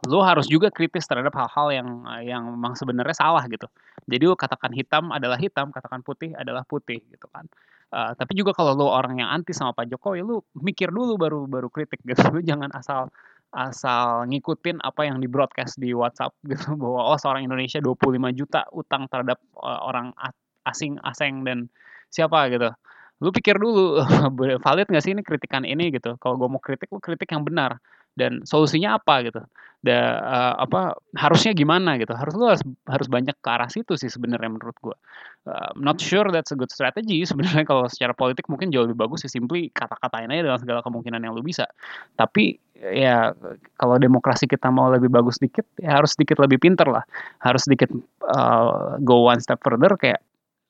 lu 0.04 0.20
harus 0.20 0.52
juga 0.52 0.68
kritis 0.68 1.08
terhadap 1.08 1.32
hal-hal 1.36 1.68
yang 1.72 1.90
yang 2.24 2.44
memang 2.52 2.76
sebenarnya 2.76 3.16
salah 3.16 3.44
gitu. 3.48 3.68
Jadi 4.04 4.24
lu 4.28 4.36
katakan 4.36 4.76
hitam 4.76 5.16
adalah 5.16 5.40
hitam, 5.40 5.72
katakan 5.72 6.04
putih 6.04 6.36
adalah 6.36 6.68
putih 6.68 7.00
gitu 7.08 7.28
kan. 7.32 7.48
Uh, 7.94 8.12
tapi 8.18 8.34
juga 8.34 8.58
kalau 8.58 8.74
lu 8.74 8.90
orang 8.90 9.22
yang 9.22 9.30
anti 9.30 9.54
sama 9.54 9.72
Pak 9.72 9.86
Jokowi, 9.86 10.26
lu 10.26 10.42
mikir 10.58 10.90
dulu 10.90 11.16
baru 11.16 11.46
baru 11.46 11.70
kritik 11.70 12.02
gitu. 12.04 12.20
Lu 12.36 12.42
jangan 12.42 12.74
asal 12.74 13.14
asal 13.54 14.26
ngikutin 14.26 14.82
apa 14.82 15.06
yang 15.06 15.22
di 15.22 15.30
broadcast 15.30 15.78
di 15.78 15.94
WhatsApp 15.94 16.34
gitu 16.50 16.74
bahwa 16.74 17.14
oh 17.14 17.18
seorang 17.22 17.46
Indonesia 17.46 17.78
25 17.78 18.34
juta 18.34 18.66
utang 18.74 19.06
terhadap 19.08 19.38
uh, 19.62 19.86
orang 19.86 20.10
asing 20.66 20.98
asing 21.06 21.46
dan 21.46 21.70
siapa 22.10 22.50
gitu. 22.50 22.74
Lu 23.22 23.30
pikir 23.30 23.62
dulu 23.62 24.02
valid 24.66 24.90
nggak 24.90 25.04
sih 25.06 25.14
ini 25.14 25.22
kritikan 25.22 25.64
ini 25.64 25.94
gitu. 25.94 26.18
Kalau 26.18 26.36
gue 26.36 26.50
mau 26.50 26.60
kritik, 26.60 26.90
lu 26.92 27.00
kritik 27.00 27.30
yang 27.30 27.46
benar 27.46 27.78
dan 28.14 28.46
solusinya 28.46 28.98
apa 29.02 29.26
gitu. 29.26 29.42
Da, 29.84 30.00
uh, 30.24 30.56
apa 30.64 30.96
harusnya 31.20 31.52
gimana 31.52 32.00
gitu. 32.00 32.16
Harus 32.16 32.34
lu 32.40 32.48
harus 32.48 32.64
harus 32.88 33.08
banyak 33.12 33.36
ke 33.36 33.50
arah 33.52 33.68
situ 33.68 34.00
sih 34.00 34.08
sebenarnya 34.08 34.48
menurut 34.48 34.78
gua. 34.80 34.96
Uh, 35.44 35.76
not 35.76 36.00
sure 36.00 36.24
that's 36.32 36.56
a 36.56 36.58
good 36.58 36.72
strategy 36.72 37.20
sebenarnya 37.30 37.68
kalau 37.68 37.84
secara 37.92 38.16
politik 38.16 38.48
mungkin 38.48 38.72
jauh 38.72 38.88
lebih 38.88 38.96
bagus 38.96 39.28
sih 39.28 39.32
simply 39.36 39.68
kata-katain 39.76 40.32
aja 40.32 40.48
dengan 40.48 40.60
segala 40.64 40.80
kemungkinan 40.88 41.20
yang 41.20 41.36
lu 41.36 41.44
bisa. 41.44 41.68
Tapi 42.16 42.56
ya 42.80 43.36
kalau 43.76 44.00
demokrasi 44.00 44.48
kita 44.48 44.72
mau 44.72 44.88
lebih 44.88 45.12
bagus 45.12 45.36
dikit 45.44 45.68
ya 45.76 46.00
harus 46.00 46.16
sedikit 46.16 46.40
lebih 46.40 46.64
pinter 46.64 46.88
lah. 46.88 47.04
Harus 47.44 47.68
sedikit 47.68 47.92
uh, 48.24 48.96
go 49.04 49.28
one 49.28 49.44
step 49.44 49.60
further 49.60 50.00
kayak 50.00 50.24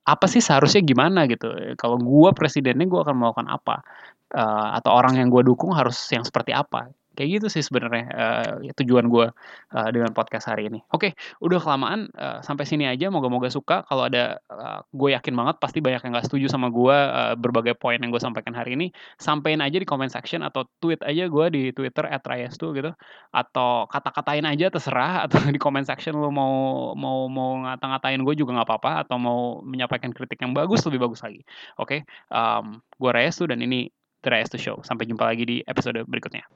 apa 0.10 0.26
sih 0.26 0.42
seharusnya 0.42 0.82
gimana 0.82 1.30
gitu? 1.30 1.54
Kalau 1.78 2.02
gua 2.02 2.34
presidennya 2.34 2.90
gua 2.90 3.06
akan 3.06 3.16
melakukan 3.22 3.46
apa? 3.46 3.86
Uh, 4.34 4.74
atau 4.82 4.90
orang 4.90 5.22
yang 5.22 5.30
gua 5.30 5.46
dukung 5.46 5.70
harus 5.78 6.02
yang 6.10 6.26
seperti 6.26 6.50
apa 6.50 6.90
kayak 7.13 7.30
gitu 7.41 7.47
sih 7.49 7.63
sebenarnya 7.65 8.06
uh, 8.10 8.73
tujuan 8.82 9.06
gue 9.08 9.28
uh, 9.73 9.89
dengan 9.93 10.12
podcast 10.13 10.49
hari 10.49 10.69
ini. 10.69 10.82
Oke, 10.89 11.13
okay, 11.13 11.39
udah 11.41 11.62
kelamaan 11.62 12.10
uh, 12.17 12.41
sampai 12.41 12.65
sini 12.65 12.89
aja. 12.89 13.13
Moga-moga 13.13 13.49
suka. 13.54 13.86
Kalau 13.86 14.10
ada, 14.10 14.41
uh, 14.49 14.82
gue 14.89 15.13
yakin 15.13 15.34
banget 15.34 15.56
pasti 15.62 15.80
banyak 15.80 16.02
yang 16.02 16.12
gak 16.17 16.26
setuju 16.28 16.49
sama 16.49 16.73
gue 16.73 16.93
uh, 16.93 17.38
berbagai 17.38 17.78
poin 17.78 18.02
yang 18.02 18.10
gue 18.10 18.21
sampaikan 18.21 18.58
hari 18.58 18.73
ini. 18.73 18.89
Sampaikan 19.21 19.62
aja 19.62 19.78
di 19.78 19.86
comment 19.86 20.10
section 20.10 20.41
atau 20.41 20.65
tweet 20.82 21.02
aja 21.06 21.30
gue 21.30 21.45
di 21.54 21.62
Twitter 21.71 22.10
@rayastu 22.10 22.73
gitu. 22.73 22.91
Atau 23.30 23.86
kata-katain 23.89 24.45
aja 24.49 24.73
terserah 24.73 25.21
atau 25.30 25.38
di 25.45 25.62
comment 25.62 25.86
section 25.86 26.17
lo 26.17 26.34
mau 26.34 26.93
mau 26.97 27.30
mau 27.30 27.62
ngata-ngatain 27.69 28.21
gue 28.26 28.36
juga 28.38 28.58
nggak 28.58 28.67
apa-apa 28.67 28.91
atau 29.06 29.17
mau 29.21 29.39
menyampaikan 29.62 30.10
kritik 30.10 30.41
yang 30.41 30.58
bagus 30.58 30.82
lebih 30.89 31.06
bagus 31.06 31.21
lagi. 31.21 31.45
Oke, 31.78 32.02
okay? 32.04 32.34
um, 32.34 32.82
gue 32.97 33.12
Rayastu 33.13 33.45
dan 33.45 33.62
ini 33.62 33.89
The 34.24 34.32
to 34.56 34.58
Show. 34.58 34.80
Sampai 34.88 35.04
jumpa 35.04 35.28
lagi 35.28 35.44
di 35.44 35.60
episode 35.68 36.00
berikutnya. 36.08 36.48